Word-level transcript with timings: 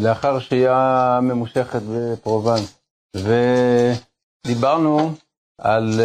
לאחר 0.00 0.38
שהייה 0.38 1.18
ממושכת 1.22 1.82
בפרובנס. 1.82 2.78
ודיברנו 3.16 5.10
על, 5.60 6.00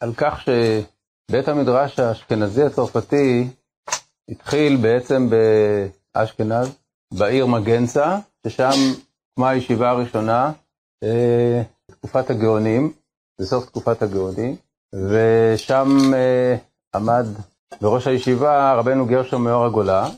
על 0.00 0.12
כך 0.16 0.40
שבית 0.40 1.48
המדרש 1.48 1.98
האשכנזי 1.98 2.62
הצרפתי 2.62 3.48
התחיל 4.28 4.76
בעצם 4.76 5.28
באשכנז, 6.14 6.68
בעיר 7.14 7.46
מגנצה, 7.46 8.18
ששם 8.46 8.70
הוקמה 9.30 9.50
הישיבה 9.50 9.90
הראשונה, 9.90 10.52
תקופת 11.90 12.30
הגאונים, 12.30 12.92
בסוף 13.40 13.66
תקופת 13.66 14.02
הגאונים, 14.02 14.56
ושם 14.94 15.88
עמד 16.94 17.26
בראש 17.80 18.06
הישיבה 18.06 18.74
רבנו 18.74 19.06
גרשום 19.06 19.44
מאור 19.44 19.64
הגולה, 19.64 20.08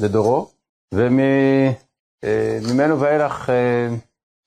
לדורו, 0.00 0.48
וממנו 0.94 3.00
ואילך 3.00 3.52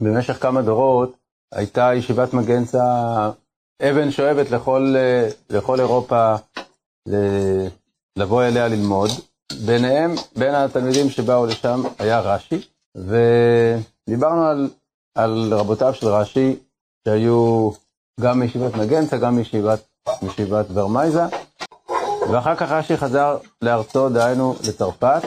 במשך 0.02 0.42
כמה 0.42 0.62
דורות 0.62 1.14
הייתה 1.54 1.92
ישיבת 1.96 2.34
מגנצה 2.34 2.84
אבן 3.82 4.12
שואבת 4.12 4.52
לכל, 4.52 4.96
לכל 5.50 5.80
אירופה 5.80 6.36
לבוא 8.18 8.44
אליה 8.44 8.68
ללמוד. 8.68 9.10
ביניהם, 9.66 10.16
בין 10.36 10.56
התלמידים 10.56 11.10
שבאו 11.10 11.46
לשם 11.46 11.84
היה 12.00 12.20
רש"י, 12.20 12.62
ודיברנו 12.96 14.46
על, 14.46 14.70
על 15.16 15.54
רבותיו 15.54 15.94
של 15.94 16.08
רש"י, 16.08 16.56
שהיו 17.08 17.70
גם 18.22 18.40
מישיבת 18.40 18.76
מגנצה, 18.76 19.18
גם 19.18 19.36
מישיבת, 19.36 19.80
מישיבת 20.22 20.66
ורמייזה, 20.74 21.24
ואחר 22.32 22.56
כך 22.56 22.72
רש"י 22.72 22.98
חזר 22.98 23.38
לארצו, 23.62 24.10
דהיינו 24.10 24.56
לצרפת, 24.68 25.22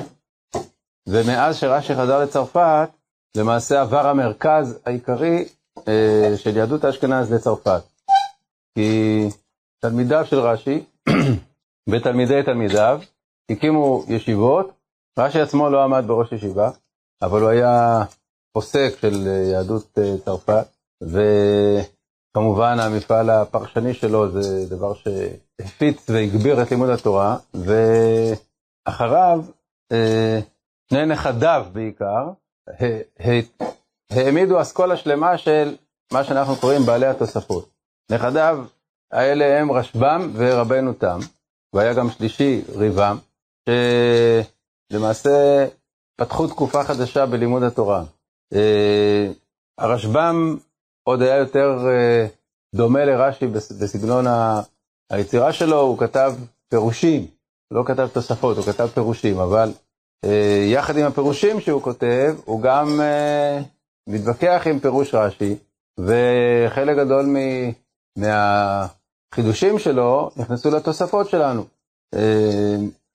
ומאז 1.09 1.56
שרש"י 1.56 1.95
חזר 1.95 2.23
לצרפת, 2.23 2.88
למעשה 3.37 3.80
עבר 3.80 4.06
המרכז 4.06 4.78
העיקרי 4.87 5.45
אה, 5.88 6.32
של 6.37 6.57
יהדות 6.57 6.85
אשכנז 6.85 7.32
לצרפת. 7.32 7.82
כי 8.74 9.23
תלמידיו 9.82 10.26
של 10.26 10.38
רש"י 10.38 10.85
ותלמידי 11.90 12.43
תלמידיו 12.43 13.01
הקימו 13.51 14.04
ישיבות, 14.09 14.73
רש"י 15.18 15.40
עצמו 15.40 15.71
לא 15.71 15.85
עמד 15.85 16.04
בראש 16.07 16.32
ישיבה, 16.32 16.71
אבל 17.23 17.41
הוא 17.41 17.51
היה 17.51 18.04
פוסק 18.52 18.91
של 19.01 19.26
יהדות 19.52 19.98
אה, 19.98 20.15
צרפת, 20.24 20.66
וכמובן 21.02 22.76
המפעל 22.80 23.30
הפרשני 23.30 23.95
שלו 23.95 24.30
זה 24.32 24.66
דבר 24.76 24.95
שהפיץ 24.95 26.10
והגביר 26.10 26.63
את 26.63 26.70
לימוד 26.70 26.88
התורה, 26.88 27.37
ואחריו 28.87 29.45
אה, 29.93 30.41
שני 30.90 31.06
נכדיו 31.06 31.66
בעיקר, 31.73 32.29
העמידו 34.10 34.60
אסכולה 34.60 34.96
שלמה 34.96 35.38
של 35.38 35.76
מה 36.12 36.24
שאנחנו 36.24 36.56
קוראים 36.56 36.82
בעלי 36.82 37.06
התוספות. 37.06 37.70
נכדיו 38.12 38.65
האלה 39.12 39.60
הם 39.60 39.73
רשב"ם 39.73 40.30
ורבנו 40.34 40.92
תם, 40.92 41.18
והיה 41.74 41.95
גם 41.95 42.10
שלישי, 42.10 42.62
ריבם, 42.76 43.18
שלמעשה 44.92 45.66
פתחו 46.20 46.46
תקופה 46.46 46.84
חדשה 46.84 47.26
בלימוד 47.26 47.62
התורה. 47.62 48.04
אה, 48.54 49.32
הרשב"ם 49.79 50.57
עוד 51.09 51.23
היה 51.23 51.37
יותר 51.37 51.76
אה, 51.88 52.26
דומה 52.74 53.04
לרש"י 53.04 53.46
בסגנון 53.46 54.24
היצירה 55.10 55.52
שלו, 55.52 55.80
הוא 55.80 55.98
כתב 55.98 56.34
פירושים, 56.68 57.26
לא 57.70 57.82
כתב 57.87 58.09
תוספות, 58.12 58.57
הוא 58.57 58.64
כתב 58.64 58.87
פירושים, 58.87 59.38
אבל 59.38 59.73
יחד 60.67 60.99
עם 60.99 61.05
הפירושים 61.07 61.61
שהוא 61.61 61.83
כותב, 61.83 62.37
הוא 62.45 62.61
גם 62.63 63.01
מתווכח 64.09 64.62
עם 64.71 64.78
פירוש 64.78 65.15
רש"י, 65.15 65.56
וחלק 66.00 66.97
גדול 66.97 67.37
מהחידושים 68.19 69.78
שלו 69.78 70.31
נכנסו 70.37 70.71
לתוספות 70.71 71.28
שלנו. 71.31 71.65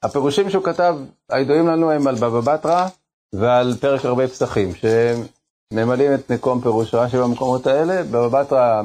הפירושים 0.04 0.50
שהוא 0.50 0.64
כתב, 0.64 0.96
הידועים 1.30 1.68
לנו 1.68 1.92
הם 1.92 2.08
על 2.08 2.16
בבא 2.16 2.40
בתרא 2.54 2.88
ועל 3.36 3.76
פרק 3.80 4.06
הרבה 4.06 4.28
פסחים, 4.28 4.70
שממלאים 4.76 6.14
את 6.14 6.32
מקום 6.32 6.62
פירוש 6.62 6.94
רש"י 6.94 7.18
במקומות 7.18 7.68
האלה. 7.68 8.04
בבא 8.04 8.42
בתרא, 8.44 8.82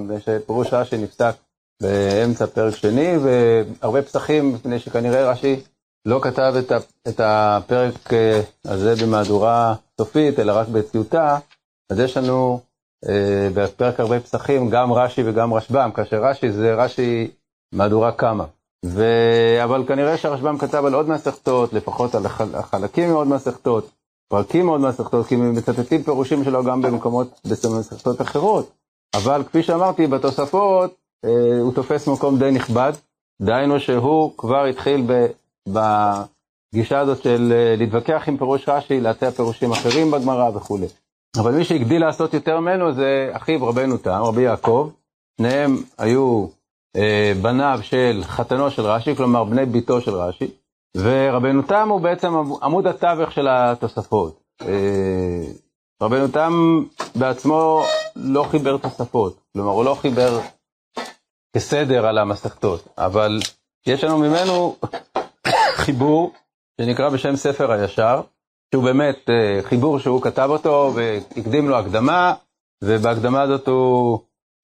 פירוש 0.47 0.73
רש"י 0.73 0.99
נפסק 0.99 1.35
באמצע 1.83 2.47
פרק 2.47 2.77
שני, 2.77 3.13
והרבה 3.17 4.03
פסחים, 4.03 4.53
מפני 4.53 4.79
שכנראה 4.79 5.31
רש"י 5.31 5.61
לא 6.07 6.21
כתב 6.23 6.55
את, 7.09 7.21
הפרק 7.21 8.13
אה, 8.13 8.41
הזה 8.65 8.95
במהדורה 9.03 9.75
סופית, 10.01 10.39
אלא 10.39 10.53
רק 10.53 10.69
בטיוטה, 10.69 11.39
אז 11.91 11.99
יש 11.99 12.17
לנו 12.17 12.61
אה, 13.09 13.49
בפרק 13.55 14.01
הרבה 14.01 14.21
פסחים 14.21 14.71
גם 14.71 14.93
רש"י 14.93 15.23
וגם 15.27 15.55
רשב"ם, 15.55 15.91
כאשר 15.95 16.25
רש"י 16.25 16.53
זה 16.53 16.75
רש"י 16.75 17.31
מהדורה 17.73 18.13
כמה. 18.13 18.45
ו... 18.87 19.05
אבל 19.65 19.85
כנראה 19.89 20.17
שהרשב"ם 20.17 20.59
כתב 20.59 20.85
על 20.85 20.95
עוד 20.95 21.09
מסכתות, 21.09 21.73
לפחות 21.73 22.15
על 22.15 22.29
חלקים 22.63 23.11
מעוד 23.11 23.29
מסכתות, 23.29 23.91
פרקים 24.29 24.67
מעוד 24.67 24.81
מסכתות, 24.81 25.27
כי 25.27 25.37
מצטטים 25.37 26.03
פירושים 26.03 26.45
שלו 26.45 26.65
גם 26.65 26.83
במקומות, 26.83 27.41
במסכתות 27.65 28.21
אחרות. 28.21 28.73
אבל 29.15 29.43
כפי 29.45 29.63
שאמרתי, 29.63 30.07
בתוספות 30.07 30.95
אה, 31.25 31.61
הוא 31.61 31.75
תופס 31.75 32.09
מקום 32.09 32.39
די 32.39 32.51
נכבד, 32.51 32.93
דהיינו 33.43 33.81
שהוא 33.81 34.33
כבר 34.37 34.65
התחיל. 34.65 35.07
בגישה 35.67 36.99
הזאת 36.99 37.23
של 37.23 37.53
אה, 37.53 37.75
להתווכח 37.77 38.25
עם 38.27 38.37
פירוש 38.37 38.69
רש"י, 38.69 39.01
להציע 39.01 39.31
פירושים 39.31 39.73
אחרים 39.73 40.11
בגמרא 40.11 40.51
וכולי. 40.55 40.87
אבל 41.39 41.53
מי 41.53 41.65
שהגדיל 41.65 42.01
לעשות 42.01 42.35
יותר 42.35 42.61
ממנו 42.61 42.93
זה 42.93 43.31
אחיו 43.33 43.67
רבנו 43.67 43.97
תם, 43.97 44.21
רבי 44.23 44.43
יעקב. 44.43 44.91
שניהם 45.41 45.77
היו 45.99 46.47
אה, 46.97 47.33
בניו 47.43 47.79
של 47.83 48.21
חתנו 48.25 48.71
של 48.71 48.83
רש"י, 48.83 49.17
כלומר 49.17 49.45
בני 49.45 49.67
ביתו 49.67 50.01
של 50.01 50.15
רש"י, 50.15 50.51
ורבנו 50.97 51.63
תם 51.63 51.89
הוא 51.89 52.01
בעצם 52.01 52.35
עמוד 52.63 52.87
התווך 52.87 53.33
של 53.33 53.49
התוספות. 53.49 54.41
אה, 54.63 55.47
רבנו 56.03 56.29
תם 56.29 56.83
בעצמו 57.15 57.83
לא 58.17 58.43
חיבר 58.51 58.77
תוספות, 58.77 59.41
כלומר 59.53 59.71
הוא 59.71 59.85
לא 59.85 59.95
חיבר 59.95 60.41
כסדר 61.57 62.07
על 62.07 62.19
המסכתות, 62.19 62.89
אבל 62.99 63.41
יש 63.87 64.05
לנו 64.05 64.19
ממנו 64.19 64.77
חיבור 65.75 66.33
שנקרא 66.81 67.09
בשם 67.09 67.37
ספר 67.37 67.73
הישר, 67.73 68.21
שהוא 68.75 68.85
באמת 68.85 69.31
אה, 69.31 69.63
חיבור 69.63 69.99
שהוא 69.99 70.23
כתב 70.23 70.49
אותו 70.51 70.93
והקדים 70.95 71.69
לו 71.69 71.79
הקדמה, 71.79 72.35
ובהקדמה 72.85 73.43
הזאת 73.43 73.69
הוא 73.69 74.21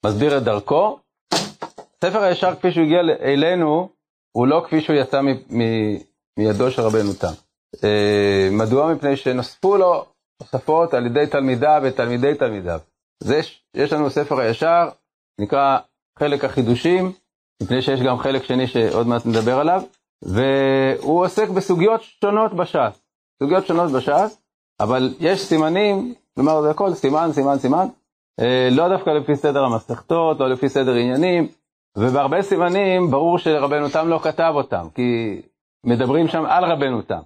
מסביר 0.07 0.39
את 0.39 0.43
דרכו, 0.43 0.99
ספר 2.05 2.23
הישר 2.23 2.55
כפי 2.55 2.73
שהוא 2.73 2.85
הגיע 2.85 2.99
אלינו, 3.23 3.89
הוא 4.37 4.47
לא 4.47 4.63
כפי 4.67 4.81
שהוא 4.81 4.97
יצא 4.97 5.21
מידו 6.39 6.71
של 6.71 6.83
רבנו 6.83 7.13
תם. 7.13 7.33
אה, 7.85 8.49
מדוע? 8.53 8.95
מפני 8.95 9.17
שנוספו 9.17 9.77
לו 9.77 10.05
תוספות 10.39 10.95
על 10.95 11.07
ידי 11.07 11.27
תלמידיו 11.27 11.81
ותלמידי 11.85 12.35
תלמידיו. 12.35 12.81
יש, 13.31 13.65
יש 13.75 13.93
לנו 13.93 14.11
ספר 14.11 14.41
הישר, 14.41 14.89
נקרא 15.41 15.79
חלק 16.19 16.45
החידושים, 16.45 17.13
מפני 17.63 17.83
שיש 17.83 18.01
גם 18.01 18.19
חלק 18.19 18.45
שני 18.45 18.67
שעוד 18.67 19.07
מעט 19.07 19.27
נדבר 19.27 19.59
עליו, 19.59 19.83
והוא 20.23 21.25
עוסק 21.25 21.49
בסוגיות 21.49 22.03
שונות 22.03 22.55
בש"ס. 22.55 23.03
סוגיות 23.43 23.67
שונות 23.67 23.93
בש"ס, 23.93 24.43
אבל 24.81 25.15
יש 25.21 25.41
סימנים, 25.41 26.15
כלומר 26.35 26.63
זה 26.63 26.71
הכל 26.71 26.95
סימן, 26.95 27.33
סימן, 27.33 27.59
סימן, 27.59 27.87
אה, 28.41 28.69
לא 28.71 28.89
דווקא 28.89 29.11
לפי 29.11 29.37
סדר 29.37 29.65
המסכתות, 29.65 30.41
לא 30.41 30.51
לפי 30.51 30.69
סדר 30.69 30.95
עניינים, 30.95 31.49
ובהרבה 31.99 32.43
סימנים 32.43 33.11
ברור 33.11 33.39
שרבנו 33.39 33.89
תם 33.89 34.09
לא 34.09 34.19
כתב 34.23 34.53
אותם, 34.55 34.87
כי 34.95 35.41
מדברים 35.87 36.29
שם 36.29 36.45
על 36.47 36.65
רבנו 36.65 37.03
תם. 37.03 37.21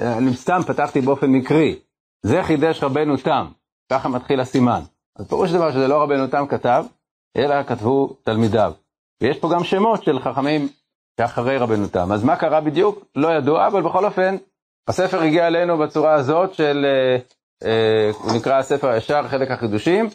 אני 0.00 0.34
סתם 0.34 0.60
פתחתי 0.66 1.00
באופן 1.00 1.30
מקרי, 1.30 1.78
זה 2.22 2.42
חידש 2.42 2.82
רבנו 2.82 3.16
תם, 3.16 3.46
ככה 3.92 4.08
מתחיל 4.08 4.40
הסימן. 4.40 4.80
אז 5.16 5.28
פירוש 5.28 5.50
דבר 5.50 5.72
שזה 5.72 5.88
לא 5.88 6.02
רבנו 6.02 6.26
תם 6.26 6.44
כתב, 6.48 6.84
אלא 7.36 7.62
כתבו 7.62 8.16
תלמידיו. 8.22 8.72
ויש 9.22 9.38
פה 9.38 9.50
גם 9.54 9.64
שמות 9.64 10.02
של 10.02 10.20
חכמים 10.20 10.68
שאחרי 11.20 11.58
רבנו 11.58 11.88
תם. 11.88 12.12
אז 12.12 12.24
מה 12.24 12.36
קרה 12.36 12.60
בדיוק? 12.60 13.04
לא 13.16 13.28
ידוע, 13.28 13.66
אבל 13.66 13.82
בכל 13.82 14.04
אופן, 14.04 14.36
הספר 14.88 15.22
הגיע 15.22 15.46
אלינו 15.46 15.78
בצורה 15.78 16.14
הזאת 16.14 16.54
של, 16.54 16.86
אה, 16.86 17.16
אה, 17.68 18.10
הוא 18.22 18.32
נקרא 18.36 18.58
הספר 18.58 18.88
הישר, 18.88 19.28
חלק 19.28 19.50
החידושים, 19.50 20.08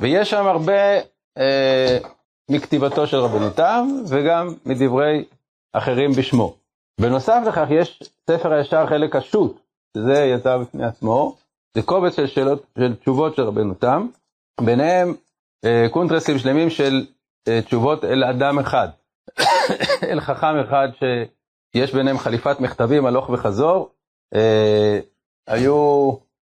ויש 0.00 0.30
שם 0.30 0.46
הרבה 0.46 0.98
אה, 1.38 1.98
מכתיבתו 2.50 3.06
של 3.06 3.16
רבנו 3.16 3.50
תם 3.50 3.88
וגם 4.08 4.54
מדברי 4.66 5.24
אחרים 5.72 6.10
בשמו. 6.12 6.54
בנוסף 7.00 7.42
לכך 7.46 7.66
יש 7.70 8.02
ספר 8.30 8.52
הישר 8.52 8.86
חלק 8.86 9.16
השו"ת, 9.16 9.52
שזה 9.96 10.24
יצא 10.24 10.56
בפני 10.56 10.84
עצמו, 10.84 11.36
זה 11.74 11.82
קובץ 11.82 12.16
של 12.16 12.26
שאלות, 12.26 12.66
של 12.78 12.94
תשובות 12.94 13.36
של 13.36 13.42
רבנו 13.42 13.74
תם, 13.74 14.06
ביניהם 14.60 15.14
אה, 15.64 15.86
קונטרסים 15.90 16.38
שלמים 16.38 16.70
של 16.70 17.06
אה, 17.48 17.62
תשובות 17.62 18.04
אל 18.04 18.24
אדם 18.24 18.58
אחד, 18.58 18.88
אל 20.10 20.20
חכם 20.20 20.56
אחד 20.68 20.88
שיש 21.00 21.94
ביניהם 21.94 22.18
חליפת 22.18 22.60
מכתבים 22.60 23.06
הלוך 23.06 23.30
וחזור, 23.30 23.90
אה, 24.34 24.98
היו 25.48 26.12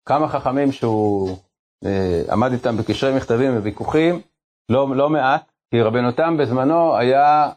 כמה 0.08 0.28
חכמים 0.28 0.72
שהוא 0.72 1.36
אה, 1.84 2.22
עמד 2.32 2.52
איתם 2.52 2.76
בקשרי 2.76 3.16
מכתבים 3.16 3.56
וויכוחים, 3.56 4.20
לא, 4.68 4.96
לא 4.96 5.10
מעט, 5.10 5.52
כי 5.70 5.80
רבנו 5.80 6.12
תם 6.12 6.36
בזמנו 6.36 6.96
היה 6.96 7.50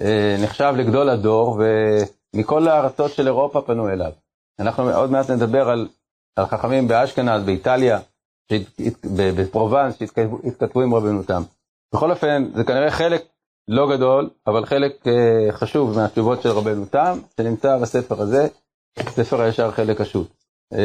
אה, 0.00 0.36
נחשב 0.42 0.74
לגדול 0.76 1.08
הדור, 1.08 1.60
ומכל 2.34 2.68
הארצות 2.68 3.10
של 3.10 3.26
אירופה 3.26 3.60
פנו 3.60 3.88
אליו. 3.88 4.12
אנחנו 4.60 4.90
עוד 4.90 5.10
מעט 5.10 5.30
נדבר 5.30 5.68
על, 5.68 5.88
על 6.36 6.46
חכמים 6.46 6.88
באשכנז, 6.88 7.42
באיטליה, 7.42 7.98
בפרובנס, 9.36 9.98
שהתכתבו 9.98 10.82
עם 10.82 10.94
רבנו 10.94 11.22
תם. 11.22 11.42
בכל 11.94 12.10
אופן, 12.10 12.44
זה 12.54 12.64
כנראה 12.64 12.90
חלק 12.90 13.31
לא 13.68 13.96
גדול, 13.96 14.30
אבל 14.46 14.66
חלק 14.66 15.06
uh, 15.06 15.52
חשוב 15.52 15.96
מהתשובות 15.96 16.42
של 16.42 16.48
רבנו 16.48 16.86
תם, 16.86 17.18
שנמצא 17.36 17.78
בספר 17.78 18.22
הזה, 18.22 18.46
ספר 19.08 19.40
הישר 19.40 19.70
חלק 19.70 20.00
השו"ת. 20.00 20.26
Uh, 20.74 20.76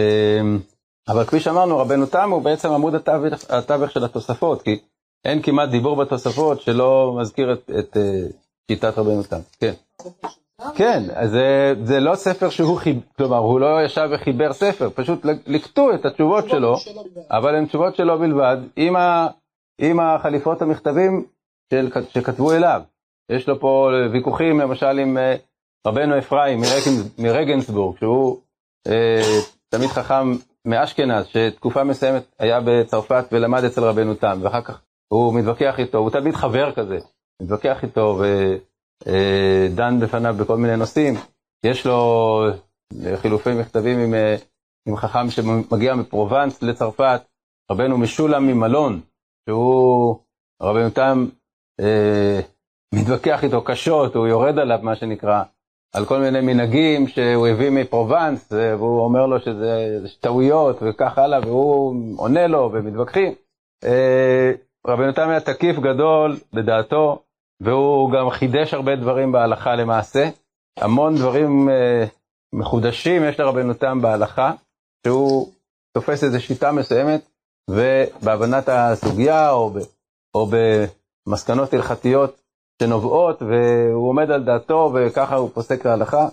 אבל 1.07 1.25
כפי 1.25 1.39
שאמרנו, 1.39 1.77
רבנו 1.77 2.05
תם 2.05 2.31
הוא 2.31 2.41
בעצם 2.41 2.71
עמוד 2.71 2.95
התווך, 2.95 3.49
התווך 3.49 3.91
של 3.91 4.03
התוספות, 4.05 4.61
כי 4.61 4.79
אין 5.25 5.41
כמעט 5.41 5.69
דיבור 5.69 5.95
בתוספות 5.95 6.61
שלא 6.61 7.17
מזכיר 7.21 7.53
את, 7.53 7.71
את 7.79 7.97
uh, 7.97 8.33
שיטת 8.71 8.97
רבנו 8.97 9.23
תם. 9.23 9.39
כן. 9.59 9.73
כן, 10.75 11.03
זה, 11.25 11.73
זה 11.83 11.99
לא 11.99 12.15
ספר 12.15 12.49
שהוא 12.49 12.77
חיבר, 12.77 12.99
כלומר, 13.17 13.37
הוא 13.37 13.59
לא 13.59 13.83
ישב 13.85 14.09
וחיבר 14.13 14.53
ספר, 14.53 14.89
פשוט 14.95 15.25
לקטו 15.47 15.93
את 15.93 16.05
התשובות 16.05 16.49
שלו, 16.49 16.75
אבל 17.31 17.55
הן 17.55 17.65
תשובות 17.65 17.95
שלו 17.95 18.19
בלבד, 18.19 18.57
עם, 18.75 18.95
ה, 18.95 19.27
עם 19.81 19.99
החליפות 19.99 20.61
המכתבים 20.61 21.25
של, 21.73 21.89
שכתבו 22.09 22.51
אליו. 22.51 22.81
יש 23.31 23.47
לו 23.49 23.59
פה 23.59 23.89
ויכוחים, 24.13 24.59
למשל, 24.59 24.99
עם 24.99 25.17
אה, 25.17 25.35
רבנו 25.87 26.17
אפרים 26.17 26.61
מרגנסבורג, 27.17 27.97
שהוא 27.99 28.41
אה, 28.87 29.21
תמיד 29.69 29.89
חכם 29.89 30.31
מאשכנז, 30.65 31.25
שתקופה 31.25 31.83
מסוימת 31.83 32.35
היה 32.39 32.59
בצרפת 32.65 33.25
ולמד 33.31 33.63
אצל 33.63 33.83
רבנו 33.83 34.15
תם, 34.15 34.39
ואחר 34.41 34.61
כך 34.61 34.81
הוא 35.13 35.33
מתווכח 35.33 35.79
איתו, 35.79 35.97
הוא 35.97 36.09
תמיד 36.09 36.35
חבר 36.35 36.71
כזה, 36.71 36.97
מתווכח 37.41 37.83
איתו 37.83 38.19
ודן 38.19 39.93
אה, 39.93 39.99
בפניו 40.01 40.35
בכל 40.39 40.57
מיני 40.57 40.77
נושאים. 40.77 41.13
יש 41.65 41.85
לו 41.85 42.41
חילופי 43.15 43.53
מכתבים 43.53 43.99
עם, 43.99 44.13
עם 44.87 44.95
חכם 44.95 45.29
שמגיע 45.29 45.95
מפרובנס 45.95 46.63
לצרפת, 46.63 47.21
רבנו 47.71 47.97
משולם 47.97 48.47
ממלון, 48.47 49.01
שהוא, 49.49 50.19
רבנו 50.61 50.89
תם 50.89 51.25
אה, 51.79 52.39
מתווכח 52.93 53.43
איתו 53.43 53.61
קשות, 53.61 54.15
הוא 54.15 54.27
יורד 54.27 54.59
עליו, 54.59 54.79
מה 54.81 54.95
שנקרא, 54.95 55.43
על 55.95 56.05
כל 56.05 56.19
מיני 56.19 56.41
מנהגים 56.41 57.07
שהוא 57.07 57.47
הביא 57.47 57.69
מפרובנס, 57.69 58.53
אה, 58.53 58.75
והוא 58.77 59.01
אומר 59.01 59.25
לו 59.25 59.39
שזה 59.39 59.99
טעויות 60.19 60.77
וכך 60.81 61.17
הלאה, 61.17 61.39
והוא 61.39 61.95
עונה 62.17 62.47
לו 62.47 62.69
ומתווכחים. 62.73 63.33
אה, 63.83 64.51
רבי 64.87 65.07
נתן 65.07 65.29
היה 65.29 65.39
תקיף 65.39 65.79
גדול 65.79 66.37
בדעתו, 66.53 67.23
והוא 67.61 68.11
גם 68.11 68.29
חידש 68.29 68.73
הרבה 68.73 68.95
דברים 68.95 69.31
בהלכה 69.31 69.75
למעשה. 69.75 70.29
המון 70.79 71.15
דברים 71.15 71.69
אה, 71.69 72.05
מחודשים 72.53 73.23
יש 73.23 73.39
לרבנו 73.39 73.73
תם 73.73 74.01
בהלכה, 74.01 74.51
שהוא 75.07 75.51
תופס 75.97 76.23
איזו 76.23 76.41
שיטה 76.41 76.71
מסוימת, 76.71 77.21
ובהבנת 77.69 78.69
הסוגיה 78.69 79.51
או, 79.51 79.69
ב, 79.69 79.77
או 80.35 80.47
במסקנות 81.27 81.73
הלכתיות 81.73 82.41
שנובעות, 82.81 83.41
והוא 83.41 84.09
עומד 84.09 84.31
על 84.31 84.43
דעתו 84.43 84.93
וככה 84.95 85.35
הוא 85.35 85.49
פוסק 85.53 85.85
להלכה. 85.85 86.27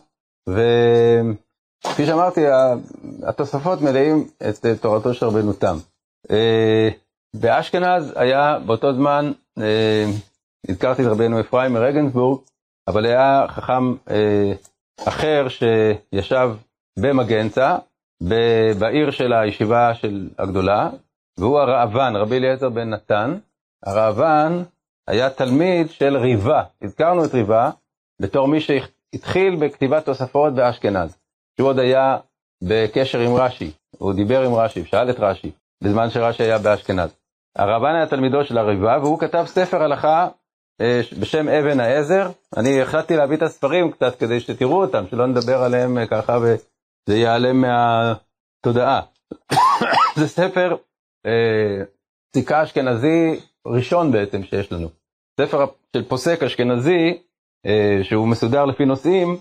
וכפי 0.48 2.06
שאמרתי, 2.06 2.40
התוספות 3.28 3.80
מלאים 3.80 4.26
את 4.48 4.66
תורתו 4.80 5.14
של 5.14 5.26
רבנו 5.26 5.52
תם. 5.52 5.76
אה, 6.30 6.88
באשכנז 7.36 8.12
היה 8.16 8.58
באותו 8.66 8.92
זמן, 8.94 9.32
אה, 9.58 10.04
הזכרתי 10.68 11.02
את 11.02 11.06
רבנו 11.06 11.40
אפרים 11.40 11.72
מרגנסבורג, 11.72 12.40
אבל 12.88 13.06
היה 13.06 13.46
חכם 13.48 13.94
אה, 14.10 14.52
אחר 15.08 15.46
שישב 15.48 16.50
במגנצה, 16.98 17.76
בעיר 18.78 19.10
של 19.10 19.32
הישיבה 19.32 19.94
של 19.94 20.28
הגדולה, 20.38 20.90
והוא 21.38 21.58
הראב"ן, 21.58 22.16
רבי 22.16 22.36
אליעזר 22.36 22.68
בן 22.68 22.90
נתן. 22.90 23.38
הראב"ן 23.86 24.62
היה 25.08 25.30
תלמיד 25.30 25.90
של 25.90 26.16
ריבה. 26.16 26.62
הזכרנו 26.82 27.24
את 27.24 27.34
ריבה 27.34 27.70
בתור 28.22 28.48
מי 28.48 28.60
שהתחיל 28.60 29.56
בכתיבת 29.56 30.04
תוספות 30.04 30.54
באשכנז, 30.54 31.16
שהוא 31.56 31.68
עוד 31.68 31.78
היה 31.78 32.16
בקשר 32.64 33.18
עם 33.18 33.34
רש"י, 33.34 33.70
הוא 33.98 34.12
דיבר 34.14 34.42
עם 34.42 34.54
רש"י, 34.54 34.84
שאל 34.84 35.10
את 35.10 35.16
רש"י, 35.18 35.50
בזמן 35.84 36.10
שרש"י 36.10 36.42
היה 36.42 36.58
באשכנז. 36.58 37.16
הרבן 37.56 37.94
היה 37.94 38.06
תלמידו 38.06 38.44
של 38.44 38.58
הריבה, 38.58 38.98
והוא 39.02 39.18
כתב 39.18 39.44
ספר 39.46 39.82
הלכה 39.82 40.28
אה, 40.80 41.00
בשם 41.20 41.48
אבן 41.48 41.80
העזר. 41.80 42.30
אני 42.56 42.82
החלטתי 42.82 43.16
להביא 43.16 43.36
את 43.36 43.42
הספרים 43.42 43.90
קצת 43.90 44.18
כדי 44.18 44.40
שתראו 44.40 44.80
אותם, 44.84 45.04
שלא 45.10 45.26
נדבר 45.26 45.62
עליהם 45.62 45.98
אה, 45.98 46.06
ככה 46.06 46.38
וזה 46.38 47.16
ייעלם 47.16 47.60
מהתודעה. 47.60 49.00
זה 50.18 50.28
ספר 50.28 50.76
פסיקה 52.30 52.58
אה, 52.58 52.62
אשכנזי 52.62 53.40
ראשון 53.66 54.12
בעצם 54.12 54.42
שיש 54.42 54.72
לנו. 54.72 54.88
ספר 55.40 55.66
של 55.96 56.04
פוסק 56.08 56.42
אשכנזי, 56.42 57.22
אה, 57.66 57.98
שהוא 58.02 58.28
מסודר 58.28 58.64
לפי 58.64 58.84
נושאים, 58.84 59.36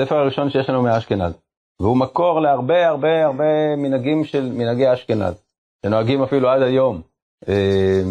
ספר 0.00 0.16
הראשון 0.16 0.50
שיש 0.50 0.68
לנו 0.68 0.82
מאשכנז. 0.82 1.32
והוא 1.80 1.96
מקור 1.96 2.40
להרבה 2.40 2.88
הרבה 2.88 3.24
הרבה 3.24 3.76
מנהגים 3.76 4.24
של 4.24 4.52
מנהגי 4.52 4.92
אשכנז, 4.92 5.42
שנוהגים 5.86 6.22
אפילו 6.22 6.48
עד 6.48 6.62
היום. 6.62 7.02
אה, 7.48 8.02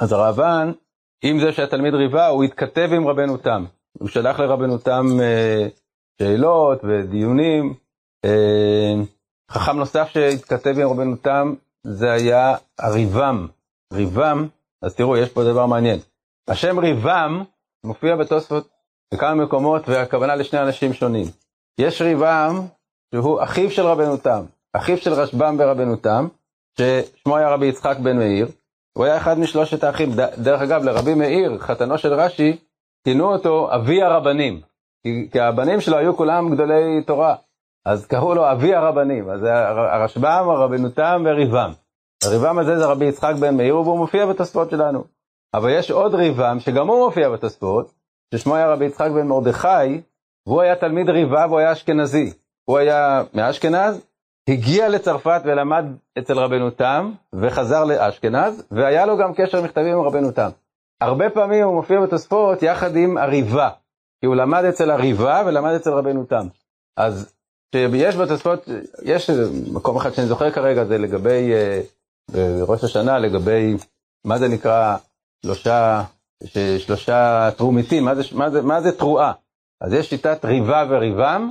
אז 0.00 0.12
הרעב"ן, 0.12 0.72
עם 1.24 1.40
זה 1.40 1.52
שהתלמיד 1.52 1.94
ריבה, 1.94 2.28
הוא 2.28 2.44
התכתב 2.44 2.88
עם 2.92 3.06
רבנו 3.08 3.36
תם. 3.36 3.64
הוא 3.98 4.08
שלח 4.08 4.40
לרבנו 4.40 4.78
תם 4.78 5.06
אה, 5.20 5.68
שאלות 6.18 6.80
ודיונים. 6.84 7.74
חכם 9.50 9.76
נוסף 9.76 10.08
שהתכתב 10.08 10.78
עם 10.78 10.88
רבנו 10.88 11.16
תם, 11.16 11.54
זה 11.86 12.12
היה 12.12 12.56
הריבם. 12.78 13.46
ריבם 13.92 14.48
אז 14.82 14.94
תראו, 14.94 15.16
יש 15.16 15.28
פה 15.28 15.44
דבר 15.44 15.66
מעניין. 15.66 15.98
השם 16.48 16.78
ריבם 16.78 17.42
מופיע 17.84 18.16
בתוספות 18.16 18.68
בכמה 19.14 19.34
מקומות, 19.34 19.88
והכוונה 19.88 20.36
לשני 20.36 20.60
אנשים 20.60 20.92
שונים. 20.92 21.26
יש 21.80 22.02
ריבם, 22.02 22.60
שהוא 23.14 23.42
אחיו 23.42 23.70
של 23.70 23.82
רבנו 23.82 24.16
תם, 24.16 24.44
אחיו 24.76 24.98
של 24.98 25.12
רשב"ם 25.12 25.56
ורבנו 25.58 25.96
תם, 25.96 26.28
ששמו 26.78 27.36
היה 27.36 27.50
רבי 27.50 27.66
יצחק 27.66 27.96
בן 28.02 28.18
מאיר, 28.18 28.48
הוא 28.96 29.04
היה 29.04 29.16
אחד 29.16 29.38
משלושת 29.38 29.84
האחים. 29.84 30.10
דרך 30.38 30.60
אגב, 30.60 30.82
לרבי 30.84 31.14
מאיר, 31.14 31.58
חתנו 31.58 31.98
של 31.98 32.12
רש"י, 32.12 32.58
כינו 33.04 33.32
אותו 33.32 33.74
אבי 33.74 34.02
הרבנים, 34.02 34.60
כי, 35.02 35.28
כי 35.32 35.40
הבנים 35.40 35.80
שלו 35.80 35.96
היו 35.96 36.16
כולם 36.16 36.54
גדולי 36.54 37.02
תורה, 37.06 37.34
אז 37.84 38.06
קראו 38.06 38.34
לו 38.34 38.52
אבי 38.52 38.74
הרבנים, 38.74 39.30
אז 39.30 39.40
הרשב"ם, 39.92 40.48
רבנו 40.48 40.90
תם 40.90 41.22
וריבם. 41.26 41.72
הריבם 42.24 42.58
הזה 42.58 42.78
זה 42.78 42.86
רבי 42.86 43.04
יצחק 43.04 43.34
בן 43.40 43.56
מאיר, 43.56 43.76
והוא 43.76 43.98
מופיע 43.98 44.26
בתוספות 44.26 44.70
שלנו. 44.70 45.04
אבל 45.54 45.70
יש 45.70 45.90
עוד 45.90 46.14
ריבם, 46.14 46.60
שגם 46.60 46.88
הוא 46.88 47.06
מופיע 47.06 47.30
בתוספות, 47.30 47.94
ששמו 48.34 48.54
היה 48.54 48.72
רבי 48.72 48.84
יצחק 48.84 49.10
בן 49.10 49.26
מרדכי, 49.26 50.00
והוא 50.46 50.62
היה 50.62 50.76
תלמיד 50.76 51.08
ריבה 51.08 51.46
והוא 51.48 51.58
היה 51.58 51.72
אשכנזי. 51.72 52.32
הוא 52.64 52.78
היה 52.78 53.22
מאשכנז, 53.34 54.00
הגיע 54.48 54.88
לצרפת 54.88 55.40
ולמד 55.44 55.84
אצל 56.18 56.38
רבנו 56.38 56.70
תם, 56.70 57.12
וחזר 57.32 57.84
לאשכנז, 57.84 58.64
והיה 58.70 59.06
לו 59.06 59.16
גם 59.16 59.34
קשר 59.34 59.62
מכתבים 59.62 59.98
עם 59.98 60.00
רבנו 60.00 60.32
תם. 60.32 60.48
הרבה 61.00 61.30
פעמים 61.30 61.64
הוא 61.64 61.74
מופיע 61.74 62.00
בתוספות 62.00 62.62
יחד 62.62 62.96
עם 62.96 63.16
הריבה, 63.16 63.70
כי 64.20 64.26
הוא 64.26 64.36
למד 64.36 64.64
אצל 64.64 64.90
הריבה 64.90 65.42
ולמד 65.46 65.72
אצל 65.72 65.90
רבנו 65.90 66.24
תם. 66.24 66.46
אז 66.96 67.34
יש 67.74 68.16
בתוספות, 68.16 68.68
יש 69.02 69.30
מקום 69.72 69.96
אחד 69.96 70.10
שאני 70.10 70.26
זוכר 70.26 70.50
כרגע, 70.50 70.84
זה 70.84 70.98
לגבי 70.98 71.52
uh, 71.52 71.97
בראש 72.32 72.84
השנה 72.84 73.18
לגבי 73.18 73.76
מה 74.26 74.38
זה 74.38 74.48
נקרא 74.48 74.96
שלושה, 75.44 76.04
שלושה 76.78 77.50
תרומיתים, 77.56 78.04
מה 78.04 78.14
זה, 78.14 78.22
מה, 78.32 78.50
זה, 78.50 78.62
מה 78.62 78.80
זה 78.80 78.98
תרועה? 78.98 79.32
אז 79.80 79.92
יש 79.92 80.10
שיטת 80.10 80.44
ריבה 80.44 80.84
וריבם, 80.88 81.50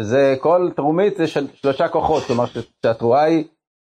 שזה 0.00 0.36
כל 0.40 0.70
תרומית 0.76 1.16
זה 1.16 1.26
של 1.26 1.46
שלושה 1.54 1.88
כוחות, 1.88 2.22
כלומר 2.22 2.44
שהתרועה 2.82 3.22
היא 3.22 3.44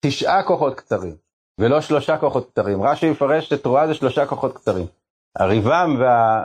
תשעה 0.05 0.43
כוחות 0.43 0.75
קצרים, 0.75 1.17
ולא 1.61 1.81
שלושה 1.81 2.19
כוחות 2.19 2.51
קצרים. 2.51 2.83
רש"י 2.83 3.11
מפרש 3.11 3.49
שתרועה 3.49 3.87
זה 3.87 3.95
שלושה 3.95 4.27
כוחות 4.27 4.55
קצרים. 4.57 4.87
הריבם 5.39 5.97
וה... 5.99 6.45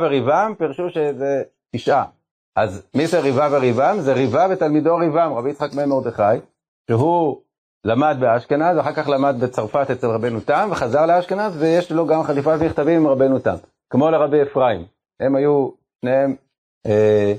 וריבם 0.00 0.54
פירשו 0.58 0.90
שזה 0.90 1.42
תשעה. 1.74 2.04
אז 2.56 2.86
מי 2.94 3.06
זה 3.06 3.20
ריבה 3.20 3.48
וריבם? 3.52 3.96
זה 4.00 4.12
ריבה 4.12 4.46
ותלמידו 4.50 4.96
ריבם, 4.96 5.32
רבי 5.36 5.50
יצחק 5.50 5.72
בן 5.72 5.88
מרדכי, 5.88 6.22
שהוא 6.90 7.42
למד 7.84 8.16
באשכנז, 8.20 8.78
אחר 8.78 8.92
כך 8.92 9.08
למד 9.08 9.36
בצרפת 9.40 9.90
אצל 9.90 10.06
רבנו 10.06 10.40
תם, 10.40 10.68
וחזר 10.70 11.06
לאשכנז, 11.06 11.62
ויש 11.62 11.92
לו 11.92 12.06
גם 12.06 12.22
חליפת 12.22 12.58
מכתבים 12.60 13.00
עם 13.00 13.06
רבנו 13.06 13.38
תם, 13.38 13.56
כמו 13.90 14.10
לרבי 14.10 14.42
אפרים. 14.42 14.84
הם 15.20 15.36
היו 15.36 15.68
שניהם 16.00 16.34
אה, 16.86 17.34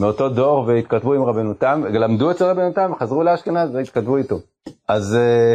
מאותו 0.00 0.28
דור 0.28 0.64
והתכתבו 0.66 1.14
עם 1.14 1.22
רבנו 1.22 1.54
תם, 1.54 1.84
למדו 1.90 2.30
אצל 2.30 2.44
רבנו 2.44 2.72
תם, 2.72 2.92
חזרו 2.98 3.22
לאשכנז 3.22 3.74
והתכתבו 3.74 4.16
איתו. 4.16 4.38
אז 4.88 5.16
אה, 5.16 5.54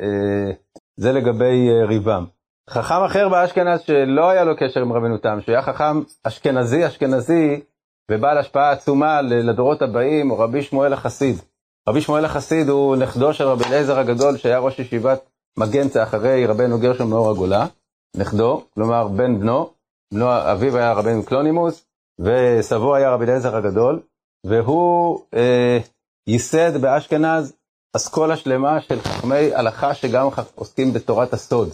אה, 0.00 0.52
זה 0.96 1.12
לגבי 1.12 1.68
אה, 1.70 1.86
ריבם. 1.86 2.24
חכם 2.70 3.04
אחר 3.06 3.28
באשכנז 3.28 3.80
שלא 3.80 4.30
היה 4.30 4.44
לו 4.44 4.56
קשר 4.56 4.80
עם 4.80 4.92
רבנו 4.92 5.18
תם, 5.18 5.38
שהוא 5.40 5.52
היה 5.52 5.62
חכם 5.62 6.00
אשכנזי 6.24 6.86
אשכנזי 6.86 7.60
ובעל 8.10 8.38
השפעה 8.38 8.70
עצומה 8.70 9.22
לדורות 9.22 9.82
הבאים, 9.82 10.28
הוא 10.28 10.38
רבי 10.38 10.62
שמואל 10.62 10.92
החסיד. 10.92 11.36
רבי 11.88 12.00
שמואל 12.00 12.24
החסיד 12.24 12.68
הוא 12.68 12.96
נכדו 12.96 13.34
של 13.34 13.44
רבי 13.44 13.64
אליעזר 13.64 13.98
הגדול, 13.98 14.36
שהיה 14.36 14.58
ראש 14.58 14.78
ישיבת 14.78 15.30
מגנצה 15.58 16.02
אחרי 16.02 16.46
רבנו 16.46 16.78
גרשום 16.78 17.10
מאור 17.10 17.30
הגולה, 17.30 17.66
נכדו, 18.16 18.64
כלומר 18.74 19.08
בן 19.08 19.40
בנו, 19.40 19.70
בנו 20.14 20.26
אביו 20.52 20.76
היה 20.76 20.92
רבנו 20.92 21.24
קלונימוס, 21.24 21.86
וסבו 22.18 22.94
היה 22.94 23.10
רבי 23.10 23.24
אליעזר 23.24 23.56
הגדול, 23.56 24.00
והוא 24.46 25.20
אה, 25.34 25.78
ייסד 26.26 26.80
באשכנז 26.80 27.52
אסכולה 27.96 28.36
שלמה 28.36 28.80
של 28.80 29.00
חכמי 29.00 29.54
הלכה 29.54 29.94
שגם 29.94 30.28
עוסקים 30.54 30.92
בתורת 30.92 31.32
הסוד. 31.32 31.68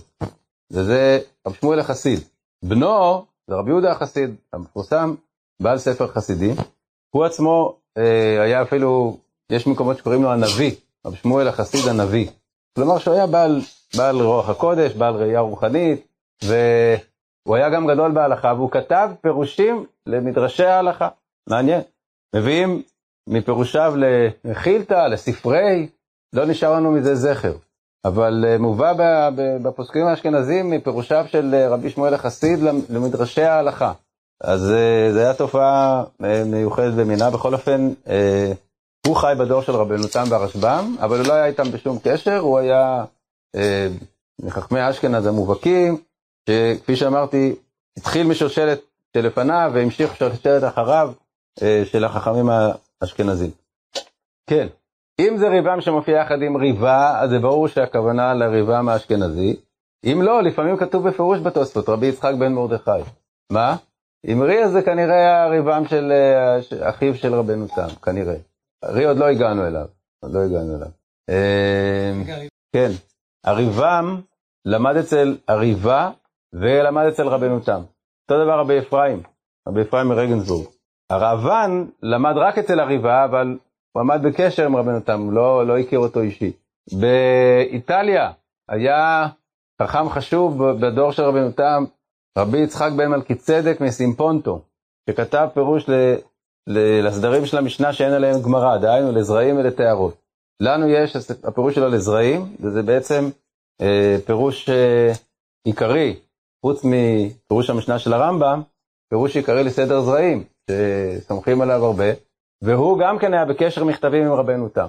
וזה 0.70 1.20
רב 1.46 1.54
שמואל 1.54 1.80
החסיד. 1.80 2.20
בנו, 2.64 3.24
זה 3.46 3.54
רבי 3.54 3.70
יהודה 3.70 3.92
החסיד, 3.92 4.34
המפורסם, 4.52 5.14
בעל 5.62 5.78
ספר 5.78 6.06
חסידי. 6.06 6.52
הוא 7.10 7.24
עצמו 7.24 7.76
אה, 7.98 8.42
היה 8.42 8.62
אפילו, 8.62 9.16
יש 9.50 9.66
מקומות 9.66 9.98
שקוראים 9.98 10.22
לו 10.22 10.32
הנביא, 10.32 10.72
רב 11.06 11.14
שמואל 11.14 11.48
החסיד 11.48 11.88
הנביא. 11.88 12.28
כלומר 12.76 12.98
שהוא 12.98 13.14
היה 13.14 13.26
בעל, 13.26 13.60
בעל 13.96 14.20
רוח 14.20 14.48
הקודש, 14.48 14.92
בעל 14.92 15.14
ראייה 15.14 15.40
רוחנית, 15.40 16.06
והוא 16.44 17.56
היה 17.56 17.70
גם 17.70 17.86
גדול 17.86 18.12
בהלכה, 18.12 18.52
והוא 18.56 18.70
כתב 18.70 19.10
פירושים 19.20 19.86
למדרשי 20.06 20.64
ההלכה. 20.64 21.08
מעניין. 21.48 21.80
מביאים 22.36 22.82
מפירושיו 23.28 23.94
לחילתא, 24.44 25.06
לספרי, 25.06 25.88
לא 26.32 26.46
נשאר 26.46 26.72
לנו 26.72 26.92
מזה 26.92 27.14
זכר. 27.14 27.52
אבל 28.04 28.44
uh, 28.44 28.62
מובא 28.62 28.92
בפוסקים 29.62 30.06
האשכנזים 30.06 30.70
מפירושיו 30.70 31.24
של 31.28 31.54
uh, 31.54 31.72
רבי 31.72 31.90
שמואל 31.90 32.14
החסיד 32.14 32.58
למדרשי 32.90 33.42
ההלכה. 33.42 33.92
אז 34.40 34.70
uh, 34.70 35.12
זו 35.12 35.18
הייתה 35.18 35.38
תופעה 35.38 36.04
מיוחדת 36.46 36.94
במינה, 36.94 37.30
בכל 37.30 37.54
אופן, 37.54 37.88
הוא 39.06 39.16
חי 39.16 39.32
בדור 39.38 39.62
של 39.62 39.72
רבנו 39.72 40.06
תם 40.06 40.24
והרשב"ם, 40.28 40.96
אבל 41.00 41.18
הוא 41.18 41.26
לא 41.26 41.32
היה 41.32 41.46
איתם 41.46 41.72
בשום 41.72 41.98
קשר, 42.04 42.38
הוא 42.38 42.58
היה 42.58 43.04
uh, 43.56 43.60
מחכמי 44.42 44.90
אשכנז 44.90 45.26
המובהקים, 45.26 45.96
שכפי 46.50 46.96
שאמרתי, 46.96 47.54
התחיל 47.98 48.26
משושלת 48.26 48.80
שלפניו 49.16 49.70
והמשיך 49.74 50.16
שושלת 50.16 50.64
אחריו 50.64 51.12
uh, 51.58 51.62
של 51.84 52.04
החכמים 52.04 52.50
האשכנזים. 53.02 53.50
כן. 54.46 54.66
אם 55.20 55.36
זה 55.36 55.48
ריבם 55.48 55.80
שמופיע 55.80 56.18
יחד 56.18 56.42
עם 56.42 56.56
ריבה, 56.56 57.20
אז 57.20 57.30
זה 57.30 57.38
ברור 57.38 57.68
שהכוונה 57.68 58.34
לריבם 58.34 58.88
האשכנזי. 58.88 59.56
אם 60.04 60.22
לא, 60.22 60.42
לפעמים 60.42 60.76
כתוב 60.76 61.08
בפירוש 61.08 61.40
בתוספות, 61.40 61.88
רבי 61.88 62.06
יצחק 62.06 62.32
בן 62.38 62.52
מרדכי. 62.52 62.90
מה? 63.52 63.76
אם 64.24 64.42
רי 64.42 64.64
אז 64.64 64.72
זה 64.72 64.82
כנראה 64.82 65.44
הריבם 65.44 65.82
של 65.88 66.12
אה, 66.12 66.88
אחיו 66.90 67.14
של 67.14 67.34
רבנו 67.34 67.66
תם, 67.68 67.88
כנראה. 68.02 68.34
רי 68.84 69.04
עוד 69.04 69.16
לא 69.16 69.24
הגענו 69.24 69.66
אליו, 69.66 69.86
עוד 70.22 70.32
לא 70.32 70.38
הגענו 70.40 70.76
אליו. 70.76 70.88
אה, 71.30 72.12
כן, 72.72 72.90
הריבם 73.44 74.20
למד 74.64 74.96
אצל 74.96 75.36
הריבה 75.48 76.10
ולמד 76.52 77.04
אצל 77.06 77.28
רבנו 77.28 77.60
תם. 77.60 77.82
אותו 78.30 78.44
דבר 78.44 78.58
רבי 78.58 78.78
אפרים, 78.78 79.22
רבי 79.68 79.82
אפרים 79.82 80.06
מרגנסבורג. 80.08 80.66
הראב"ן 81.10 81.84
למד 82.02 82.34
רק 82.36 82.58
אצל 82.58 82.80
הריבה, 82.80 83.24
אבל 83.24 83.58
הוא 83.92 84.00
עמד 84.00 84.20
בקשר 84.22 84.64
עם 84.64 84.76
רבנו 84.76 85.00
תם, 85.00 85.30
לא, 85.30 85.66
לא 85.66 85.78
הכיר 85.78 85.98
אותו 85.98 86.20
אישי. 86.20 86.52
באיטליה 87.00 88.32
היה 88.68 89.26
חכם 89.82 90.08
חשוב 90.08 90.70
בדור 90.70 91.12
של 91.12 91.22
רבנו 91.22 91.52
תם, 91.52 91.84
רבי 92.38 92.58
יצחק 92.58 92.92
בן 92.96 93.06
מלכי 93.06 93.34
צדק 93.34 93.80
מסימפונטו, 93.80 94.62
שכתב 95.10 95.48
פירוש 95.54 95.90
לסדרים 96.66 97.46
של 97.46 97.58
המשנה 97.58 97.92
שאין 97.92 98.12
עליהם 98.12 98.42
גמרא, 98.42 98.76
דהיינו 98.76 99.12
לזרעים 99.12 99.58
ולטהרות. 99.58 100.14
לנו 100.60 100.88
יש 100.88 101.16
הפירוש 101.44 101.74
שלו 101.74 101.88
לזרעים, 101.88 102.56
וזה 102.60 102.82
בעצם 102.82 103.30
אה, 103.80 104.16
פירוש 104.26 104.68
אה, 104.68 105.12
עיקרי, 105.64 106.16
חוץ 106.66 106.84
מפירוש 106.84 107.70
המשנה 107.70 107.98
של 107.98 108.12
הרמב"ם, 108.12 108.62
פירוש 109.10 109.36
עיקרי 109.36 109.64
לסדר 109.64 110.00
זרעים, 110.00 110.44
שסומכים 110.70 111.60
עליו 111.60 111.84
הרבה. 111.84 112.12
והוא 112.62 112.98
גם 112.98 113.18
כן 113.18 113.34
היה 113.34 113.44
בקשר 113.44 113.84
מכתבים 113.84 114.26
עם 114.26 114.32
רבנו 114.32 114.68
תם. 114.68 114.88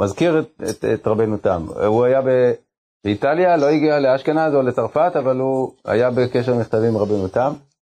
מזכיר 0.00 0.38
את, 0.38 0.62
את, 0.70 0.84
את 0.84 1.06
רבנו 1.06 1.36
תם. 1.36 1.66
הוא 1.86 2.04
היה 2.04 2.22
ב, 2.22 2.52
באיטליה, 3.04 3.56
לא 3.56 3.66
הגיע 3.66 3.98
לאשכנז 3.98 4.54
או 4.54 4.62
לצרפת, 4.62 5.12
אבל 5.18 5.36
הוא 5.38 5.72
היה 5.84 6.10
בקשר 6.10 6.54
מכתבים 6.54 6.88
עם 6.88 6.96
רבנו 6.96 7.28
תם. 7.28 7.52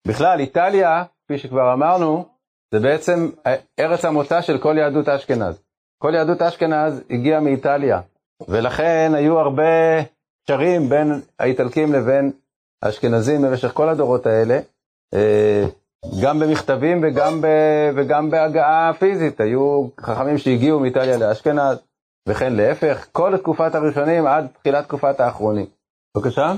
בכלל, 0.07 0.39
איטליה, 0.39 1.03
כפי 1.25 1.37
שכבר 1.37 1.73
אמרנו, 1.73 2.25
זה 2.71 2.79
בעצם 2.79 3.29
ארץ 3.79 4.05
המוצא 4.05 4.41
של 4.41 4.57
כל 4.57 4.75
יהדות 4.77 5.09
אשכנז. 5.09 5.61
כל 5.97 6.11
יהדות 6.15 6.41
אשכנז 6.41 7.01
הגיעה 7.09 7.39
מאיטליה, 7.39 8.01
ולכן 8.47 9.11
היו 9.15 9.39
הרבה 9.39 9.63
קשרים 10.45 10.89
בין 10.89 11.21
האיטלקים 11.39 11.93
לבין 11.93 12.31
האשכנזים 12.81 13.41
במשך 13.41 13.71
כל 13.73 13.89
הדורות 13.89 14.25
האלה. 14.25 14.59
אה, 15.13 15.65
גם 16.23 16.39
במכתבים 16.39 17.01
וגם, 17.03 17.41
ב, 17.41 17.47
וגם 17.95 18.29
בהגעה 18.29 18.91
פיזית. 18.99 19.39
היו 19.39 19.87
חכמים 19.99 20.37
שהגיעו 20.37 20.79
מאיטליה 20.79 21.17
לאשכנז, 21.17 21.77
וכן 22.29 22.53
להפך, 22.53 23.07
כל 23.11 23.37
תקופת 23.37 23.75
הראשונים 23.75 24.27
עד 24.27 24.47
תחילת 24.59 24.85
תקופת 24.85 25.19
האחרונים. 25.19 25.65
בבקשה. 26.17 26.53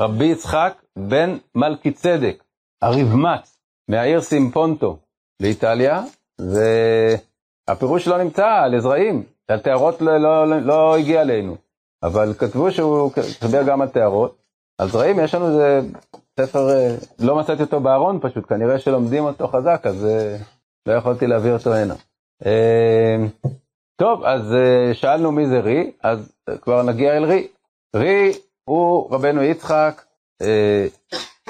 רבי 0.00 0.24
יצחק 0.24 0.72
בן 0.98 1.36
מלכי 1.54 1.92
צדק, 1.92 2.44
הריבמץ, 2.82 3.58
מהעיר 3.88 4.20
סימפונטו 4.20 4.98
לאיטליה, 5.42 6.02
והפירוש 7.68 8.04
שלו 8.04 8.18
נמצא 8.18 8.46
על 8.46 8.74
עזראים, 8.74 9.22
על 9.48 9.60
טהרות 9.60 10.00
לא, 10.00 10.18
לא, 10.18 10.48
לא, 10.48 10.60
לא 10.60 10.96
הגיע 10.96 11.22
אלינו, 11.22 11.56
אבל 12.02 12.34
כתבו 12.38 12.72
שהוא 12.72 13.10
דיבר 13.42 13.62
גם 13.62 13.82
על 13.82 13.88
טהרות. 13.88 14.46
על 14.78 14.88
זרעים 14.88 15.20
יש 15.20 15.34
לנו 15.34 15.46
איזה 15.46 15.80
ספר, 16.40 16.70
אה, 16.70 16.96
לא 17.18 17.36
מצאתי 17.36 17.62
אותו 17.62 17.80
בארון 17.80 18.18
פשוט, 18.22 18.48
כנראה 18.48 18.78
שלומדים 18.78 19.24
אותו 19.24 19.48
חזק, 19.48 19.82
אז 19.84 20.06
אה, 20.06 20.36
לא 20.86 20.92
יכולתי 20.92 21.26
להביא 21.26 21.52
אותו 21.52 21.74
הנה. 21.74 21.94
אה, 22.46 23.16
טוב, 23.96 24.24
אז 24.24 24.54
שאלנו 24.92 25.32
מי 25.32 25.46
זה 25.46 25.60
רי, 25.60 25.92
אז 26.02 26.32
כבר 26.62 26.82
נגיע 26.82 27.16
אל 27.16 27.24
רי. 27.24 27.48
רי 27.96 28.32
הוא 28.64 29.14
רבנו 29.14 29.42
יצחק 29.42 30.04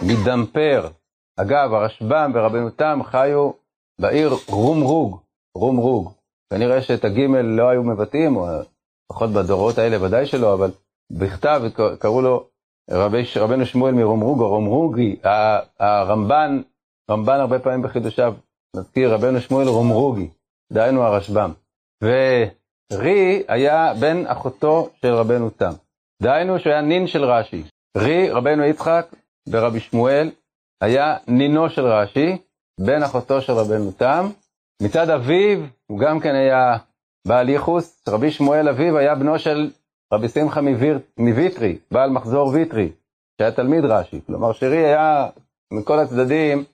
מדמפר. 0.02 0.88
אגב, 1.36 1.74
הרשב"ם 1.74 2.32
ורבנו 2.34 2.70
תם 2.70 3.00
חיו 3.04 3.50
בעיר 4.00 4.30
רומרוג, 4.48 5.20
רומרוג. 5.56 6.12
כנראה 6.50 6.82
שאת 6.82 7.04
הגימל 7.04 7.42
לא 7.42 7.68
היו 7.68 7.82
מבטאים, 7.82 8.36
או 8.36 8.46
לפחות 9.10 9.30
בדורות 9.30 9.78
האלה 9.78 10.02
ודאי 10.02 10.26
שלא, 10.26 10.54
אבל 10.54 10.70
בכתב 11.12 11.62
קראו 11.98 12.22
לו 12.22 12.48
רבי, 12.90 13.22
רבנו 13.36 13.66
שמואל 13.66 13.94
מרומרוגו, 13.94 14.48
רומרוגי, 14.48 15.16
הרמב"ן, 15.80 16.62
רמב"ן 17.10 17.40
הרבה 17.40 17.58
פעמים 17.58 17.82
בחידושיו 17.82 18.34
מזכיר 18.76 19.14
רבנו 19.14 19.40
שמואל 19.40 19.68
רומרוגי, 19.68 20.28
דהיינו 20.72 21.02
הרשב"ם. 21.02 21.52
ורי 22.02 23.42
היה 23.48 23.94
בן 24.00 24.26
אחותו 24.26 24.88
של 25.02 25.14
רבנו 25.14 25.50
תם. 25.50 25.72
דהיינו 26.22 26.58
שהוא 26.58 26.72
היה 26.72 26.82
נין 26.82 27.06
של 27.06 27.24
רש"י. 27.24 27.62
רי, 27.96 28.30
רבנו 28.30 28.64
יצחק 28.64 29.06
ורבי 29.48 29.80
שמואל, 29.80 30.30
היה 30.80 31.16
נינו 31.28 31.70
של 31.70 31.86
רש"י, 31.86 32.36
בן 32.80 33.02
אחותו 33.02 33.40
של 33.42 33.52
רבנו 33.52 33.92
תם. 33.92 34.28
מצד 34.82 35.10
אביו, 35.10 35.58
הוא 35.86 35.98
גם 35.98 36.20
כן 36.20 36.34
היה 36.34 36.76
בעל 37.26 37.48
ייחוס, 37.48 38.02
רבי 38.08 38.30
שמואל 38.30 38.68
אביו 38.68 38.98
היה 38.98 39.14
בנו 39.14 39.38
של 39.38 39.70
רבי 40.12 40.28
שמחה 40.28 40.60
מוויטרי, 41.18 41.78
בעל 41.90 42.10
מחזור 42.10 42.48
ויטרי, 42.48 42.92
שהיה 43.38 43.52
תלמיד 43.52 43.84
רש"י. 43.84 44.20
כלומר, 44.26 44.52
שרי 44.52 44.86
היה 44.86 45.28
מכל 45.72 45.98
הצדדים 45.98 46.64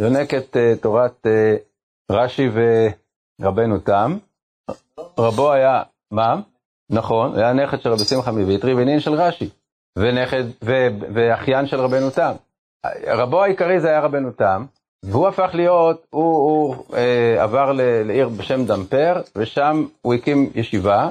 יונק 0.00 0.34
את 0.34 0.56
uh, 0.56 0.82
תורת 0.82 1.26
uh, 1.26 2.12
רש"י 2.12 2.48
ורבנו 3.40 3.78
תם. 3.78 4.18
רבו 5.18 5.52
היה, 5.52 5.82
מה? 6.10 6.40
נכון, 6.90 7.38
היה 7.38 7.52
נכד 7.52 7.80
של 7.80 7.92
רבי 7.92 8.04
שמחה 8.04 8.32
מוויטרי 8.32 8.74
ונין 8.74 9.00
של 9.00 9.14
רש"י, 9.14 9.50
ונכד, 9.98 10.44
ו, 10.64 10.72
ואחיין 11.14 11.66
של 11.66 11.80
רבנו 11.80 12.10
תם. 12.10 12.32
רבו 13.06 13.42
העיקרי 13.42 13.80
זה 13.80 13.88
היה 13.88 14.00
רבנו 14.00 14.32
תם, 14.32 14.64
והוא 15.04 15.28
הפך 15.28 15.50
להיות, 15.54 16.06
הוא, 16.10 16.34
הוא 16.34 16.96
אה, 16.96 17.42
עבר 17.42 17.72
לעיר 18.04 18.28
בשם 18.28 18.64
דמפר, 18.64 19.20
ושם 19.36 19.86
הוא 20.02 20.14
הקים 20.14 20.50
ישיבה, 20.54 21.10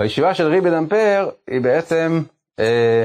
והישיבה 0.00 0.34
של 0.34 0.46
ריבי 0.46 0.70
דמפר 0.70 1.30
היא 1.46 1.60
בעצם 1.60 2.22
אה, 2.60 3.04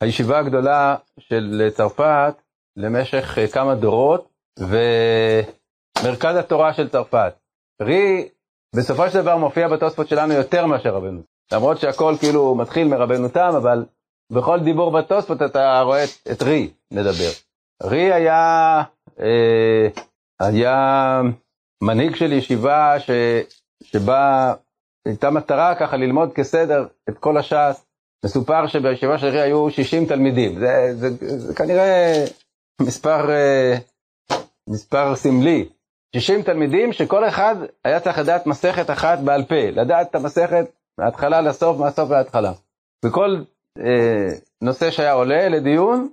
הישיבה 0.00 0.38
הגדולה 0.38 0.96
של 1.18 1.70
צרפת 1.74 2.34
למשך 2.76 3.38
אה, 3.38 3.48
כמה 3.48 3.74
דורות, 3.74 4.28
ומרכז 4.58 6.36
התורה 6.36 6.74
של 6.74 6.88
צרפת. 6.88 7.34
רי 7.82 8.28
בסופו 8.76 9.10
של 9.10 9.20
דבר 9.20 9.36
מופיע 9.36 9.68
בתוספות 9.68 10.08
שלנו 10.08 10.32
יותר 10.32 10.66
מאשר 10.66 10.94
רבנו. 10.94 11.20
למרות 11.52 11.78
שהכל 11.80 12.14
כאילו 12.20 12.54
מתחיל 12.54 12.88
מרבנו 12.88 13.28
תם, 13.28 13.52
אבל 13.56 13.84
בכל 14.32 14.60
דיבור 14.60 14.90
בתוספות 14.90 15.42
אתה 15.42 15.80
רואה 15.80 16.04
את, 16.04 16.08
את 16.32 16.42
רי 16.42 16.70
מדבר. 16.92 17.30
רי 17.82 18.12
היה, 18.12 18.82
היה 20.40 21.20
מנהיג 21.82 22.14
של 22.14 22.32
ישיבה 22.32 23.00
ש, 23.00 23.10
שבה 23.82 24.54
הייתה 25.06 25.30
מטרה 25.30 25.74
ככה 25.74 25.96
ללמוד 25.96 26.32
כסדר 26.32 26.86
את 27.08 27.18
כל 27.18 27.36
הש"ס. 27.36 27.84
מסופר 28.24 28.66
שבישיבה 28.66 29.18
של 29.18 29.26
רי 29.26 29.40
היו 29.40 29.70
60 29.70 30.06
תלמידים. 30.06 30.58
זה, 30.58 30.94
זה, 30.94 31.10
זה, 31.10 31.38
זה 31.38 31.54
כנראה 31.54 32.24
מספר, 32.82 33.30
אה, 33.30 33.76
מספר 34.68 35.16
סמלי. 35.16 35.68
60 36.16 36.42
תלמידים 36.42 36.92
שכל 36.92 37.28
אחד 37.28 37.56
היה 37.84 38.00
צריך 38.00 38.18
לדעת 38.18 38.46
מסכת 38.46 38.90
אחת 38.90 39.18
בעל 39.18 39.44
פה, 39.44 39.70
לדעת 39.70 40.10
את 40.10 40.14
המסכת 40.14 40.64
מההתחלה 40.98 41.40
לסוף, 41.40 41.78
מהסוף 41.78 42.10
להתחלה. 42.10 42.52
וכל 43.04 43.36
אה, 43.78 44.28
נושא 44.62 44.90
שהיה 44.90 45.12
עולה 45.12 45.48
לדיון, 45.48 46.08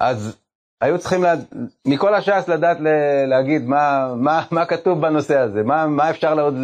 אז 0.00 0.36
היו 0.80 0.98
צריכים, 0.98 1.22
לה, 1.22 1.34
מכל 1.86 2.14
הש"ס 2.14 2.48
לדעת 2.48 2.78
להגיד 3.26 3.62
מה, 3.68 4.14
מה, 4.16 4.42
מה 4.50 4.66
כתוב 4.66 5.00
בנושא 5.00 5.38
הזה, 5.38 5.62
מה, 5.62 5.86
מה 5.86 6.10
אפשר 6.10 6.40
עוד 6.40 6.54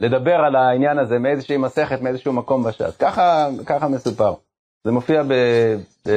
לדבר 0.00 0.34
על 0.34 0.56
העניין 0.56 0.98
הזה 0.98 1.18
מאיזושהי 1.18 1.56
מסכת, 1.56 2.00
מאיזשהו 2.00 2.32
מקום 2.32 2.64
בש"ס. 2.64 2.96
ככה, 2.96 3.48
ככה 3.66 3.88
מסופר. 3.88 4.34
זה 4.84 4.92
מופיע 4.92 5.22
ב, 5.22 5.32
ב, 6.06 6.10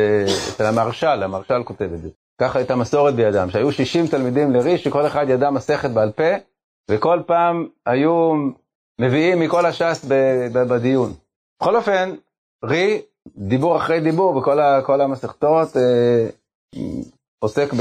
אצל 0.50 0.66
המהרש"ל, 0.66 1.24
המהרש"ל 1.24 1.64
כותב 1.64 1.90
את 1.94 2.02
זה. 2.02 2.10
ככה 2.42 2.60
הייתה 2.60 2.76
מסורת 2.76 3.16
בידם, 3.16 3.50
שהיו 3.50 3.72
60 3.72 4.08
תלמידים 4.08 4.52
לרי, 4.52 4.78
שכל 4.78 5.08
אחד 5.08 5.26
ידע 5.30 5.50
מסכת 5.50 5.90
בעל 5.90 6.12
פה, 6.12 6.34
וכל 6.92 7.22
פעם 7.26 7.68
היו 7.86 8.34
מביאים 9.02 9.40
מכל 9.40 9.66
הש"ס 9.66 10.06
בדיון. 10.54 11.14
בכל 11.62 11.76
אופן, 11.76 12.16
רי, 12.64 13.02
דיבור 13.38 13.78
אחרי 13.78 14.00
דיבור 14.00 14.40
בכל 14.40 15.02
המסכתות, 15.02 15.68
עוסק 17.40 17.74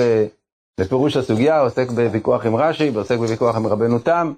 בפירוש 0.80 1.16
הסוגיה, 1.16 1.61
עוסק 1.61 1.88
בוויכוח 1.88 2.46
עם 2.46 2.56
רש"י, 2.56 2.88
עוסק 2.94 3.16
בוויכוח 3.16 3.56
עם 3.56 3.66
רבנו 3.66 3.99
תם. 3.99 4.32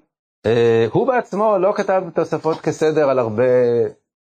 אה, 0.46 0.86
הוא 0.92 1.06
בעצמו 1.06 1.58
לא 1.58 1.72
כתב 1.76 2.02
תוספות 2.14 2.60
כסדר 2.60 3.10
על 3.10 3.18
הרבה, 3.18 3.42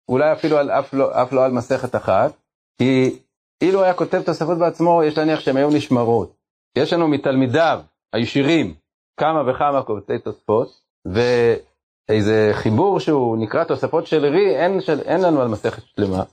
אולי 0.09 0.33
אפילו 0.33 0.57
על, 0.57 0.71
אף, 0.71 0.93
לא, 0.93 1.21
אף 1.21 1.33
לא 1.33 1.45
על 1.45 1.51
מסכת 1.51 1.95
אחת, 1.95 2.31
כי 2.77 3.19
אילו 3.63 3.83
היה 3.83 3.93
כותב 3.93 4.21
תוספות 4.21 4.57
בעצמו, 4.57 5.03
יש 5.03 5.17
להניח 5.17 5.39
שהן 5.39 5.57
היו 5.57 5.69
נשמרות. 5.69 6.37
יש 6.77 6.93
לנו 6.93 7.07
מתלמידיו 7.07 7.81
הישירים 8.13 8.73
כמה 9.19 9.51
וכמה 9.51 9.83
קובצי 9.83 10.19
תוספות, 10.19 10.81
ואיזה 11.07 12.49
חיבור 12.53 12.99
שהוא 12.99 13.37
נקרא 13.37 13.63
תוספות 13.63 14.07
של 14.07 14.25
רי, 14.25 14.55
אין, 14.55 14.81
של, 14.81 14.99
אין 14.99 15.21
לנו 15.21 15.41
על 15.41 15.47
מסכת 15.47 15.83
שלמה. 15.83 16.23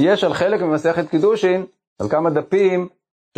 יש 0.00 0.24
על 0.24 0.34
חלק 0.34 0.60
ממסכת 0.62 1.10
קידושין, 1.10 1.66
על 2.00 2.08
כמה 2.08 2.30
דפים, 2.30 2.88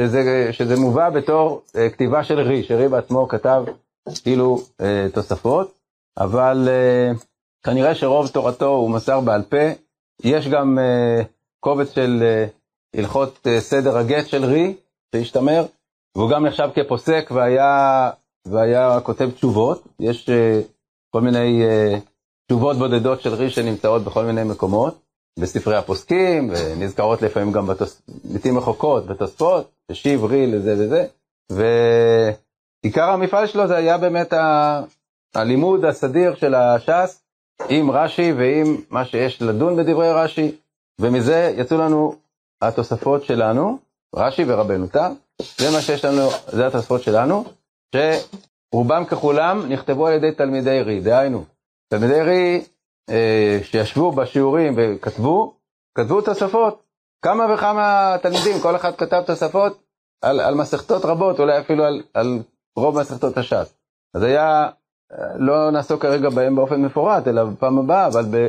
שזה, 0.01 0.49
שזה 0.53 0.77
מובא 0.77 1.11
בתור 1.11 1.63
uh, 1.67 1.93
כתיבה 1.93 2.25
של 2.25 2.41
רי, 2.41 2.63
שרי 2.63 2.89
בעצמו 2.89 3.29
כתב 3.29 3.65
כאילו 4.23 4.59
uh, 4.59 4.85
תוספות, 5.15 5.75
אבל 6.19 6.69
uh, 6.69 7.25
כנראה 7.63 7.95
שרוב 7.95 8.29
תורתו 8.29 8.69
הוא 8.69 8.91
מסר 8.91 9.21
בעל 9.21 9.43
פה. 9.43 9.57
יש 10.25 10.49
גם 10.49 10.79
uh, 10.79 11.25
קובץ 11.61 11.95
של 11.95 12.23
uh, 12.23 12.99
הלכות 12.99 13.47
uh, 13.47 13.61
סדר 13.61 13.99
הגט 13.99 14.27
של 14.27 14.45
רי, 14.45 14.75
שהשתמר, 15.15 15.67
והוא 16.17 16.31
גם 16.31 16.47
נחשב 16.47 16.69
כפוסק 16.75 17.31
והיה, 17.35 18.11
והיה 18.47 19.01
כותב 19.01 19.31
תשובות. 19.31 19.83
יש 20.01 20.29
uh, 20.29 20.33
כל 21.11 21.21
מיני 21.21 21.63
uh, 21.65 22.01
תשובות 22.47 22.77
בודדות 22.77 23.21
של 23.21 23.35
רי 23.35 23.51
שנמצאות 23.51 24.03
בכל 24.03 24.25
מיני 24.25 24.45
מקומות. 24.45 25.02
בספרי 25.39 25.77
הפוסקים, 25.77 26.51
ונזכרות 26.51 27.23
לפעמים 27.23 27.53
גם 27.53 27.69
לעיתים 28.25 28.59
רחוקות, 28.59 29.07
בתוספות, 29.07 29.71
השיב 29.91 30.25
רי 30.25 30.47
לזה 30.47 30.75
וזה, 30.79 31.07
ועיקר 32.83 33.11
המפעל 33.11 33.47
שלו 33.47 33.69
זה 33.69 33.77
היה 33.77 33.99
באמת 33.99 34.33
ה... 34.33 34.83
הלימוד 35.35 35.85
הסדיר 35.85 36.35
של 36.35 36.55
הש"ס 36.55 37.23
עם 37.69 37.91
רש"י 37.91 38.33
ועם 38.33 38.77
מה 38.91 39.05
שיש 39.05 39.43
לדון 39.43 39.77
בדברי 39.77 40.13
רש"י, 40.13 40.57
ומזה 41.01 41.55
יצאו 41.57 41.79
לנו 41.79 42.15
התוספות 42.63 43.25
שלנו, 43.25 43.79
רש"י 44.17 44.45
ורבנו 44.47 44.87
תם, 44.87 45.13
זה 45.59 45.71
מה 45.71 45.81
שיש 45.81 46.05
לנו, 46.05 46.29
זה 46.47 46.67
התוספות 46.67 47.03
שלנו, 47.03 47.45
שרובם 47.95 49.05
ככולם 49.05 49.73
נכתבו 49.73 50.07
על 50.07 50.13
ידי 50.13 50.33
תלמידי 50.33 50.83
רי, 50.83 51.01
דהיינו, 51.01 51.45
תלמידי 51.89 52.21
רי 52.21 52.65
שישבו 53.63 54.13
בשיעורים 54.13 54.75
וכתבו, 54.77 55.55
כתבו 55.95 56.21
תוספות. 56.21 56.83
כמה 57.25 57.55
וכמה 57.55 58.17
תלמידים, 58.23 58.61
כל 58.63 58.77
אחד 58.77 58.97
כתב 58.97 59.23
תוספות 59.27 59.83
על, 60.23 60.41
על 60.41 60.55
מסכתות 60.55 61.05
רבות, 61.05 61.41
אולי 61.41 61.59
אפילו 61.59 61.85
על, 61.85 62.03
על 62.15 62.39
רוב 62.77 63.01
מסכתות 63.01 63.37
הש"ס. 63.37 63.75
אז 64.15 64.23
היה, 64.23 64.69
לא 65.37 65.71
נעסוק 65.71 66.03
כרגע 66.03 66.31
בהם 66.31 66.57
באופן 66.57 66.83
מפורט, 66.83 67.29
אלא 67.29 67.45
בפעם 67.45 67.79
הבאה, 67.79 68.07
אבל 68.07 68.25
ב... 68.31 68.49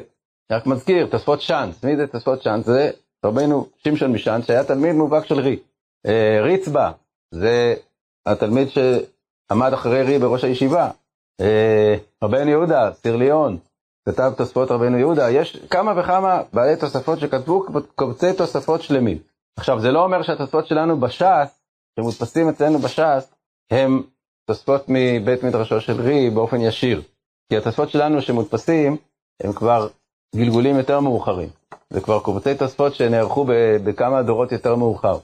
רק 0.52 0.68
מזכיר, 0.68 1.08
תוספות 1.08 1.42
שאנץ. 1.42 1.84
מי 1.84 1.98
זה 1.98 2.08
תוספות 2.08 2.42
שאנץ? 2.42 2.66
זה 2.66 2.92
רבנו 3.26 3.68
שמשון 3.78 4.12
משאנץ, 4.12 4.46
שהיה 4.46 4.64
תלמיד 4.64 4.96
מובהק 4.96 5.26
של 5.26 5.40
רי. 5.40 5.60
אה, 6.06 6.42
ריצבא, 6.42 6.92
זה 7.32 7.76
התלמיד 8.26 8.68
שעמד 8.70 9.74
אחרי 9.74 10.04
רי 10.04 10.20
בראש 10.20 10.44
הישיבה. 10.44 10.92
אה, 11.42 11.96
רבנו 12.24 12.50
יהודה, 12.50 12.94
סירליון, 12.94 13.58
כתב 14.10 14.34
תוספות 14.38 14.72
רבנו 14.72 14.98
יהודה, 14.98 15.32
יש 15.32 15.58
כמה 15.70 15.94
וכמה 16.00 16.42
בעלי 16.54 16.76
תוספות 16.76 17.20
שכתבו 17.20 17.66
קובצי 17.96 18.34
תוספות 18.34 18.82
שלמים. 18.82 19.18
עכשיו, 19.60 19.80
זה 19.80 19.92
לא 19.92 20.04
אומר 20.04 20.22
שהתוספות 20.22 20.68
שלנו 20.68 21.00
בש"ס, 21.00 21.62
שמודפסים 22.00 22.50
אצלנו 22.50 22.80
בש"ס, 22.80 23.34
הם 23.72 24.04
תוספות 24.46 24.86
מבית 24.88 25.44
מדרשו 25.44 25.82
של 25.82 26.02
רי 26.02 26.30
באופן 26.30 26.62
ישיר. 26.62 27.02
כי 27.50 27.58
התוספות 27.58 27.90
שלנו 27.90 28.22
שמודפסים, 28.22 28.98
הם 29.44 29.54
כבר 29.54 29.88
גלגולים 30.36 30.78
יותר 30.78 31.00
מאוחרים. 31.00 31.50
זה 31.90 32.02
כבר 32.02 32.20
קובצי 32.20 32.56
תוספות 32.56 32.96
שנערכו 32.96 33.46
בכמה 33.84 34.24
דורות 34.24 34.52
יותר 34.52 34.76
מאוחר. 34.76 35.18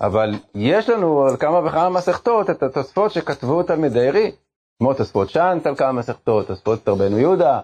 אבל 0.00 0.34
יש 0.54 0.88
לנו 0.90 1.26
על 1.26 1.36
כמה 1.36 1.58
וכמה 1.66 1.88
מסכתות 1.88 2.50
את 2.50 2.62
התוספות 2.62 3.12
שכתבו 3.12 3.62
תלמידי 3.62 4.10
רי, 4.10 4.32
כמו 4.78 4.94
תוספות 4.94 5.30
שאנט 5.30 5.66
על 5.66 5.76
כמה 5.76 5.92
מסכתות, 5.92 6.46
תוספות 6.46 6.88
רבנו 6.88 7.18
יהודה, 7.18 7.60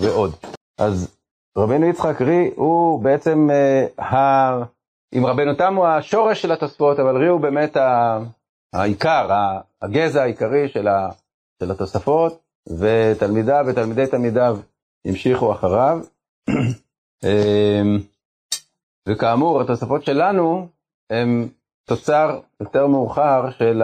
ועוד. 0.00 0.32
אז 0.78 1.16
רבנו 1.58 1.86
יצחק 1.86 2.20
רי 2.20 2.50
הוא 2.56 3.02
בעצם, 3.02 3.48
אה, 3.50 4.58
אם 5.14 5.26
רבנו 5.26 5.54
תם 5.54 5.74
הוא 5.74 5.86
השורש 5.86 6.42
של 6.42 6.52
התוספות, 6.52 6.98
אבל 6.98 7.16
רי 7.16 7.26
הוא 7.26 7.40
באמת 7.40 7.76
העיקר, 8.72 9.28
הגזע 9.82 10.22
העיקרי 10.22 10.68
של, 10.68 10.88
התוספות, 11.70 12.42
ותלמידיו 12.78 13.64
ותלמידי 13.68 14.06
תלמידיו 14.06 14.58
המשיכו 15.06 15.52
אחריו. 15.52 15.98
אמ, 17.24 17.98
וכאמור, 19.08 19.60
התוספות 19.60 20.04
שלנו 20.04 20.68
הם 21.10 21.48
תוצר 21.84 22.40
יותר 22.60 22.86
מאוחר 22.86 23.50
של 23.50 23.82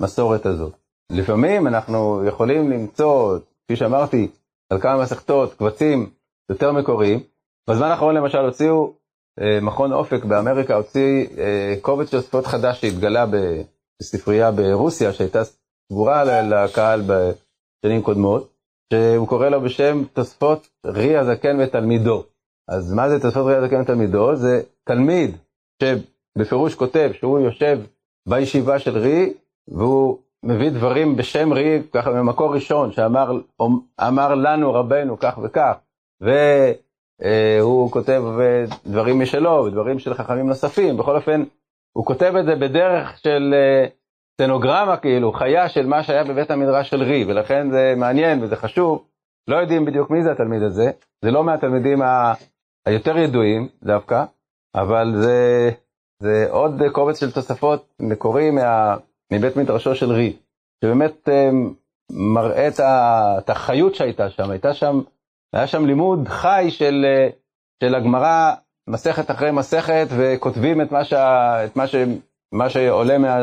המסורת 0.00 0.46
הזאת. 0.46 0.72
לפעמים 1.10 1.66
אנחנו 1.66 2.24
יכולים 2.24 2.70
למצוא 2.70 3.38
כפי 3.70 3.76
שאמרתי, 3.76 4.28
על 4.70 4.80
כמה 4.80 5.02
מסכתות, 5.02 5.54
קבצים 5.54 6.10
יותר 6.50 6.72
מקוריים. 6.72 7.20
בזמן 7.70 7.86
האחרון 7.86 8.14
למשל 8.14 8.38
הוציאו, 8.38 8.92
אה, 9.40 9.60
מכון 9.62 9.92
אופק 9.92 10.24
באמריקה 10.24 10.74
הוציא 10.74 11.26
אה, 11.38 11.74
קובץ 11.80 12.10
של 12.10 12.20
שפות 12.20 12.46
חדש 12.46 12.80
שהתגלה 12.80 13.26
בספרייה 13.26 14.50
ברוסיה, 14.52 15.12
שהייתה 15.12 15.42
סגורה 15.92 16.42
לקהל 16.42 17.00
בשנים 17.00 18.02
קודמות, 18.02 18.52
שהוא 18.92 19.28
קורא 19.28 19.48
לו 19.48 19.60
בשם 19.60 20.04
תוספות 20.12 20.68
רי 20.86 21.16
הזקן 21.16 21.60
ותלמידו. 21.60 22.24
אז 22.70 22.92
מה 22.92 23.08
זה 23.08 23.20
תוספות 23.20 23.46
רי 23.46 23.56
הזקן 23.56 23.80
ותלמידו? 23.80 24.36
זה 24.36 24.62
תלמיד 24.84 25.36
שבפירוש 25.82 26.74
כותב 26.74 27.10
שהוא 27.12 27.38
יושב 27.38 27.80
בישיבה 28.28 28.78
של 28.78 28.98
רי, 28.98 29.32
והוא 29.68 30.18
מביא 30.42 30.70
דברים 30.70 31.16
בשם 31.16 31.52
רי, 31.52 31.82
ככה 31.92 32.10
ממקור 32.10 32.54
ראשון, 32.54 32.92
שאמר 32.92 34.34
לנו 34.34 34.74
רבנו 34.74 35.18
כך 35.18 35.38
וכך, 35.42 35.76
והוא 36.20 37.90
כותב 37.90 38.22
דברים 38.86 39.20
משלו, 39.20 39.64
ודברים 39.64 39.98
של 39.98 40.14
חכמים 40.14 40.46
נוספים, 40.46 40.96
בכל 40.96 41.16
אופן, 41.16 41.44
הוא 41.92 42.06
כותב 42.06 42.34
את 42.40 42.44
זה 42.44 42.56
בדרך 42.56 43.18
של 43.18 43.54
אה, 43.54 43.86
סטנוגרמה, 44.34 44.96
כאילו, 44.96 45.32
חיה 45.32 45.68
של 45.68 45.86
מה 45.86 46.02
שהיה 46.02 46.24
בבית 46.24 46.50
המדרש 46.50 46.90
של 46.90 47.02
רי, 47.02 47.24
ולכן 47.28 47.70
זה 47.70 47.94
מעניין 47.96 48.42
וזה 48.42 48.56
חשוב. 48.56 49.04
לא 49.48 49.56
יודעים 49.56 49.84
בדיוק 49.84 50.10
מי 50.10 50.22
זה 50.22 50.32
התלמיד 50.32 50.62
הזה, 50.62 50.90
זה 51.24 51.30
לא 51.30 51.44
מהתלמידים 51.44 52.02
ה... 52.02 52.34
היותר 52.86 53.18
ידועים 53.18 53.68
דווקא, 53.82 54.24
אבל 54.74 55.12
זה, 55.16 55.70
זה 56.22 56.46
עוד 56.50 56.82
קובץ 56.92 57.20
של 57.20 57.30
תוספות 57.30 57.94
מקורי 58.00 58.50
מה, 58.50 58.96
מבית 59.32 59.56
מדרשו 59.56 59.94
של 59.94 60.12
רי, 60.12 60.36
שבאמת 60.84 61.28
אה, 61.28 61.50
מראה 62.10 62.68
את 63.38 63.50
החיות 63.50 63.94
שהייתה 63.94 64.30
שם, 64.30 64.50
הייתה 64.50 64.74
שם 64.74 65.00
היה 65.52 65.66
שם 65.66 65.86
לימוד 65.86 66.28
חי 66.28 66.66
של, 66.70 67.06
של 67.82 67.94
הגמרא, 67.94 68.54
מסכת 68.88 69.30
אחרי 69.30 69.50
מסכת, 69.50 70.06
וכותבים 70.18 70.80
את 70.80 70.92
מה, 70.92 71.04
שה, 71.04 71.64
את 71.64 71.76
מה, 71.76 71.86
ש, 71.86 71.94
מה 72.52 72.70
שעולה 72.70 73.18
מה, 73.18 73.36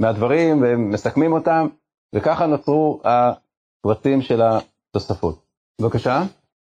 מהדברים, 0.00 0.62
ומסכמים 0.62 1.32
אותם, 1.32 1.66
וככה 2.14 2.46
נוצרו 2.46 3.00
הפרטים 3.04 4.22
של 4.22 4.42
התוספות. 4.42 5.38
בבקשה. 5.80 6.22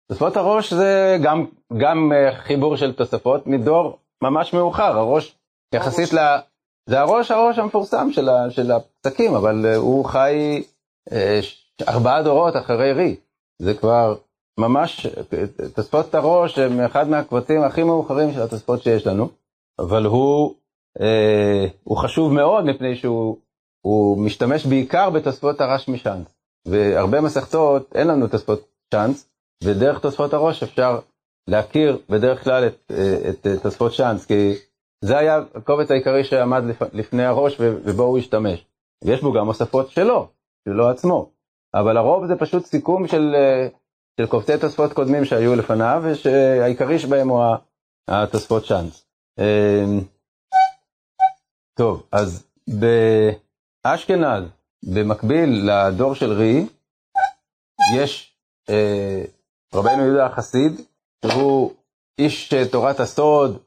תוספות 0.08 0.38
הראש 0.38 0.74
זה 0.74 1.18
גם, 1.24 1.46
גם 1.78 2.12
חיבור 2.34 2.78
של 2.78 2.94
תוספות 2.94 3.48
מדור 3.48 4.00
ממש 4.24 4.54
מאוחר, 4.54 4.98
הראש 4.98 5.38
יחסית 5.76 6.14
ל... 6.14 6.38
זה 6.90 7.00
הראש, 7.00 7.32
הראש 7.32 7.60
המפורסם 7.60 8.12
של, 8.50 8.72
הפסקים, 8.72 9.36
אבל 9.36 9.76
הוא 9.76 10.06
חי 10.06 10.64
אה, 11.12 11.40
ארבעה 11.88 12.24
דורות 12.24 12.56
אחרי 12.56 12.94
רי. 12.94 13.16
זה 13.62 13.74
כבר 13.74 14.16
ממש, 14.60 15.08
תוספות 15.76 16.16
הראש 16.16 16.60
הם 16.60 16.82
אחד 16.82 17.08
מהקבצים 17.10 17.62
הכי 17.62 17.84
מאוחרים 17.84 18.34
של 18.34 18.42
התוספות 18.42 18.82
שיש 18.84 19.08
לנו, 19.08 19.30
אבל 19.80 20.06
הוא, 20.06 20.56
אה, 21.02 21.68
הוא 21.84 21.98
חשוב 21.98 22.34
מאוד 22.34 22.66
מפני 22.66 22.96
שהוא 22.96 24.18
משתמש 24.18 24.66
בעיקר 24.66 25.10
בתוספות 25.10 25.62
הרש 25.62 25.88
משאנץ. 25.88 26.36
והרבה 26.68 27.22
מסכתות 27.22 27.96
אין 27.96 28.08
לנו 28.08 28.28
תוספות 28.28 28.68
צ'אנס, 28.92 29.30
ודרך 29.64 30.00
תוספות 30.00 30.34
הראש 30.34 30.64
אפשר 30.64 31.00
להכיר 31.48 32.00
בדרך 32.10 32.44
כלל 32.44 32.68
את, 32.68 32.92
את, 33.30 33.48
את 33.48 33.62
תוספות 33.64 33.92
צ'אנס, 33.98 34.26
כי 34.26 34.54
זה 35.06 35.18
היה 35.18 35.40
הקובץ 35.56 35.92
העיקרי 35.92 36.24
שעמד 36.24 36.64
לפני 36.94 37.26
הראש 37.26 37.56
ובו 37.60 38.04
הוא 38.04 38.18
השתמש. 38.18 38.66
ויש 39.04 39.22
בו 39.22 39.34
גם 39.34 39.48
הוספות 39.48 39.90
שלו, 39.90 40.28
שלו 40.70 40.90
עצמו, 40.90 41.32
אבל 41.74 41.98
הרוב 41.98 42.26
זה 42.28 42.36
פשוט 42.36 42.66
סיכום 42.66 43.08
של, 43.08 43.36
של 44.20 44.28
קובצי 44.28 44.58
תוספות 44.62 44.94
קודמים 44.94 45.26
שהיו 45.26 45.56
לפניו, 45.56 46.02
ושהעיקרי 46.06 47.00
שבהם 47.00 47.30
הוא 47.30 47.44
התוספות 48.08 48.64
צ'אנס. 48.68 49.08
אמ, 49.40 50.02
טוב, 51.78 52.08
אז 52.12 52.48
באשכנז, 52.68 54.44
במקביל 54.94 55.70
לדור 55.72 56.16
של 56.16 56.32
רי, 56.32 56.66
יש 57.98 58.38
אה, 58.70 59.24
רבנו 59.74 60.06
יהודה 60.06 60.26
החסיד, 60.26 60.72
שהוא 61.26 61.74
איש 62.20 62.54
תורת 62.72 63.00
הסוד 63.00 63.60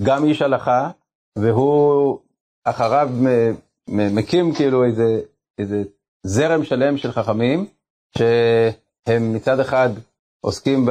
וגם 0.00 0.24
איש 0.24 0.42
הלכה, 0.42 0.90
והוא 1.38 2.18
אחריו 2.64 3.10
מקים 3.88 4.54
כאילו 4.54 4.84
איזה, 4.84 5.20
איזה 5.58 5.82
זרם 6.26 6.64
שלם 6.64 6.96
של 6.96 7.12
חכמים, 7.12 7.66
שהם 8.18 9.34
מצד 9.34 9.60
אחד 9.60 9.88
עוסקים 10.40 10.86
ב, 10.86 10.90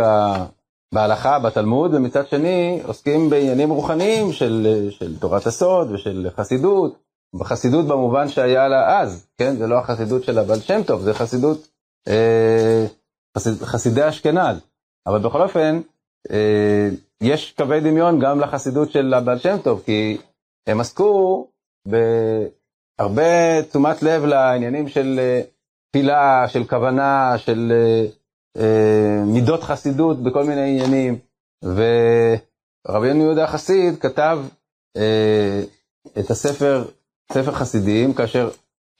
בהלכה, 0.93 1.39
בתלמוד, 1.39 1.93
ומצד 1.93 2.27
שני 2.27 2.81
עוסקים 2.85 3.29
בעניינים 3.29 3.69
רוחניים 3.69 4.31
של, 4.31 4.87
של 4.89 5.19
תורת 5.19 5.45
הסוד 5.45 5.91
ושל 5.91 6.29
חסידות, 6.35 6.97
בחסידות 7.33 7.87
במובן 7.87 8.27
שהיה 8.27 8.67
לה 8.67 8.99
אז, 8.99 9.27
כן? 9.37 9.55
זה 9.55 9.67
לא 9.67 9.77
החסידות 9.77 10.23
של 10.23 10.37
הבעל 10.37 10.59
שם 10.59 10.83
טוב, 10.83 11.01
זה 11.01 11.13
חסידות, 11.13 11.67
אה, 12.07 12.85
חסיד, 13.37 13.53
חסידי 13.53 14.09
אשכנז. 14.09 14.57
אבל 15.07 15.19
בכל 15.19 15.41
אופן, 15.41 15.81
אה, 16.31 16.89
יש 17.23 17.51
קווי 17.51 17.79
דמיון 17.79 18.19
גם 18.19 18.39
לחסידות 18.39 18.91
של 18.91 19.13
הבעל 19.13 19.39
שם 19.39 19.57
טוב, 19.63 19.81
כי 19.85 20.17
הם 20.67 20.79
עסקו 20.79 21.47
בהרבה 21.87 23.63
תשומת 23.69 24.03
לב 24.03 24.25
לעניינים 24.25 24.87
של 24.87 25.19
אה, 25.19 25.41
תפילה, 25.89 26.47
של 26.47 26.63
כוונה, 26.63 27.37
של 27.37 27.71
אה, 28.57 29.23
מידות 29.25 29.63
חסידות 29.63 30.23
בכל 30.23 30.43
מיני 30.43 30.69
עניינים. 30.69 31.19
ורבי 31.63 33.07
יהודה 33.07 33.43
החסיד 33.43 33.99
כתב 33.99 34.39
את 36.19 36.29
הספר, 36.31 36.85
ספר 37.31 37.51
חסידים, 37.51 38.13
כאשר 38.13 38.49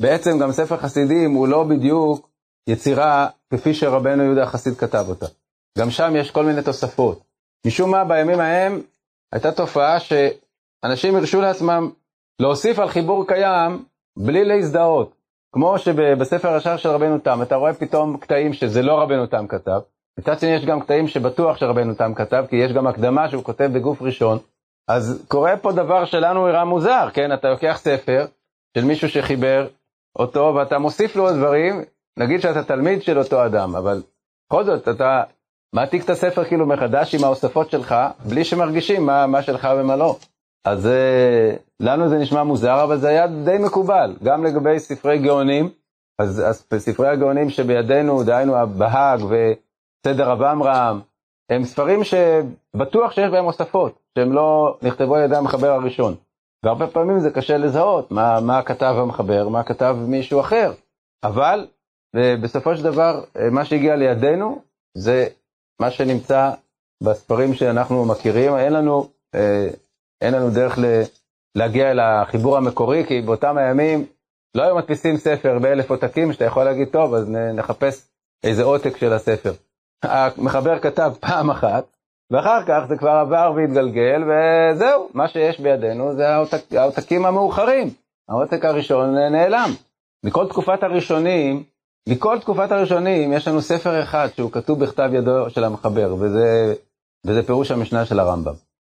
בעצם 0.01 0.39
גם 0.39 0.51
ספר 0.51 0.77
חסידים 0.77 1.31
הוא 1.31 1.47
לא 1.47 1.63
בדיוק 1.63 2.29
יצירה 2.69 3.27
כפי 3.53 3.73
שרבנו 3.73 4.23
יהודה 4.23 4.43
החסיד 4.43 4.77
כתב 4.77 5.05
אותה. 5.09 5.25
גם 5.77 5.89
שם 5.91 6.13
יש 6.15 6.31
כל 6.31 6.45
מיני 6.45 6.61
תוספות. 6.61 7.26
משום 7.67 7.91
מה 7.91 8.03
בימים 8.03 8.39
ההם 8.39 8.81
הייתה 9.33 9.51
תופעה 9.51 9.97
שאנשים 9.99 11.15
הרשו 11.15 11.41
לעצמם 11.41 11.89
להוסיף 12.41 12.79
על 12.79 12.89
חיבור 12.89 13.27
קיים 13.27 13.85
בלי 14.17 14.45
להזדהות. 14.45 15.17
כמו 15.53 15.79
שבספר 15.79 16.55
השער 16.55 16.77
של 16.77 16.89
רבנו 16.89 17.19
תם, 17.19 17.41
אתה 17.41 17.55
רואה 17.55 17.73
פתאום 17.73 18.17
קטעים 18.17 18.53
שזה 18.53 18.81
לא 18.81 19.01
רבנו 19.01 19.27
תם 19.27 19.47
כתב. 19.47 19.79
מצד 20.19 20.39
שני 20.39 20.49
יש 20.49 20.65
גם 20.65 20.81
קטעים 20.81 21.07
שבטוח 21.07 21.57
שרבנו 21.57 21.93
תם 21.93 22.13
כתב, 22.13 22.45
כי 22.49 22.55
יש 22.55 22.73
גם 22.73 22.87
הקדמה 22.87 23.29
שהוא 23.29 23.43
כותב 23.43 23.69
בגוף 23.73 24.01
ראשון. 24.01 24.37
אז 24.87 25.25
קורה 25.27 25.57
פה 25.57 25.71
דבר 25.71 26.05
שלנו 26.05 26.47
נראה 26.47 26.65
מוזר, 26.65 27.09
כן? 27.13 27.33
אתה 27.33 27.49
לוקח 27.49 27.79
ספר 27.81 28.25
של 28.77 28.83
מישהו 28.83 29.09
שחיבר 29.09 29.67
אותו 30.19 30.53
ואתה 30.55 30.79
מוסיף 30.79 31.15
לו 31.15 31.31
דברים, 31.31 31.83
נגיד 32.19 32.41
שאתה 32.41 32.63
תלמיד 32.63 33.03
של 33.03 33.19
אותו 33.19 33.45
אדם, 33.45 33.75
אבל 33.75 34.01
בכל 34.47 34.63
זאת 34.63 34.87
אתה 34.87 35.23
מעתיק 35.73 36.03
את 36.03 36.09
הספר 36.09 36.43
כאילו 36.43 36.65
מחדש 36.65 37.15
עם 37.15 37.23
ההוספות 37.23 37.71
שלך, 37.71 37.95
בלי 38.29 38.43
שמרגישים 38.43 39.05
מה, 39.05 39.27
מה 39.27 39.41
שלך 39.41 39.67
ומה 39.77 39.95
לא. 39.95 40.15
אז 40.65 40.87
אה, 40.87 41.55
לנו 41.79 42.09
זה 42.09 42.17
נשמע 42.17 42.43
מוזר, 42.43 42.83
אבל 42.83 42.97
זה 42.97 43.07
היה 43.07 43.27
די 43.27 43.57
מקובל, 43.65 44.15
גם 44.23 44.45
לגבי 44.45 44.79
ספרי 44.79 45.17
גאונים, 45.17 45.69
אז, 46.19 46.43
אז 46.49 46.67
ספרי 46.77 47.07
הגאונים 47.07 47.49
שבידינו, 47.49 48.23
דהיינו 48.23 48.55
הבהאג 48.55 49.19
וסדר 49.23 50.29
רב 50.29 50.43
עמרם, 50.43 51.01
הם 51.51 51.63
ספרים 51.63 51.99
שבטוח 52.03 53.11
שיש 53.11 53.31
בהם 53.31 53.45
הוספות, 53.45 53.99
שהם 54.17 54.33
לא 54.33 54.77
נכתבו 54.81 55.15
על 55.15 55.23
ידי 55.23 55.35
המחבר 55.35 55.69
הראשון. 55.69 56.15
והרבה 56.65 56.87
פעמים 56.87 57.19
זה 57.19 57.31
קשה 57.31 57.57
לזהות 57.57 58.11
מה, 58.11 58.39
מה 58.39 58.63
כתב 58.63 58.95
המחבר, 58.97 59.49
מה 59.49 59.63
כתב 59.63 59.97
מישהו 60.07 60.39
אחר. 60.39 60.71
אבל 61.23 61.67
בסופו 62.15 62.75
של 62.75 62.83
דבר, 62.83 63.23
אה, 63.37 63.49
מה 63.49 63.65
שהגיע 63.65 63.95
לידינו 63.95 64.61
זה 64.97 65.27
מה 65.79 65.91
שנמצא 65.91 66.51
בספרים 67.03 67.53
שאנחנו 67.53 68.05
מכירים, 68.05 68.57
אין 68.57 68.73
לנו, 68.73 69.09
אה, 69.35 69.67
אין 70.21 70.33
לנו 70.33 70.49
דרך 70.49 70.77
ל, 70.79 71.01
להגיע 71.55 71.91
אל 71.91 71.99
החיבור 71.99 72.57
המקורי, 72.57 73.05
כי 73.07 73.21
באותם 73.21 73.57
הימים 73.57 74.05
לא 74.55 74.63
היו 74.63 74.75
מדפיסים 74.75 75.17
ספר 75.17 75.59
באלף 75.59 75.91
עותקים, 75.91 76.33
שאתה 76.33 76.45
יכול 76.45 76.63
להגיד, 76.63 76.87
טוב, 76.87 77.13
אז 77.13 77.29
נחפש 77.29 78.07
איזה 78.43 78.63
עותק 78.63 78.97
של 78.97 79.13
הספר. 79.13 79.53
המחבר 80.03 80.79
כתב 80.79 81.11
פעם 81.19 81.49
אחת, 81.49 81.85
ואחר 82.31 82.63
כך 82.67 82.79
זה 82.89 82.97
כבר 82.97 83.09
עבר 83.09 83.51
והתגלגל, 83.55 84.23
וזהו, 84.23 85.09
מה 85.13 85.27
שיש 85.27 85.59
בידינו 85.59 86.15
זה 86.15 86.29
העותק, 86.29 86.73
העותקים 86.73 87.25
המאוחרים. 87.25 87.89
העותק 88.29 88.65
הראשון 88.65 89.15
נעלם. 89.15 89.69
מכל 90.25 90.47
תקופת 90.47 90.83
הראשונים, 90.83 91.63
מכל 92.07 92.39
תקופת 92.39 92.71
הראשונים 92.71 93.33
יש 93.33 93.47
לנו 93.47 93.61
ספר 93.61 94.03
אחד 94.03 94.27
שהוא 94.35 94.51
כתוב 94.51 94.79
בכתב 94.79 95.09
ידו 95.13 95.49
של 95.49 95.63
המחבר, 95.63 96.15
וזה, 96.19 96.73
וזה 97.25 97.43
פירוש 97.43 97.71
המשנה 97.71 98.05
של 98.05 98.19
הרמב"ם. 98.19 98.53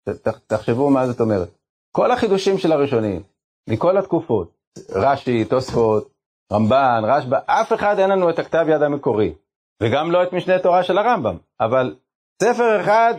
ת, 0.09 0.27
תחשבו 0.47 0.89
מה 0.89 1.07
זאת 1.07 1.21
אומרת. 1.21 1.49
כל 1.91 2.11
החידושים 2.11 2.57
של 2.57 2.71
הראשונים, 2.71 3.23
מכל 3.69 3.97
התקופות, 3.97 4.51
רש"י, 4.91 5.45
תוספות, 5.45 6.09
רמב"ן, 6.53 7.01
רשב"א, 7.03 7.39
אף 7.45 7.73
אחד 7.73 7.99
אין 7.99 8.09
לנו 8.09 8.29
את 8.29 8.39
הכתב 8.39 8.65
יד 8.69 8.81
המקורי, 8.81 9.33
וגם 9.83 10.11
לא 10.11 10.23
את 10.23 10.33
משנה 10.33 10.59
תורה 10.59 10.83
של 10.83 10.97
הרמב"ם, 10.97 11.37
אבל 11.59 11.95
ספר 12.43 12.81
אחד 12.81 13.13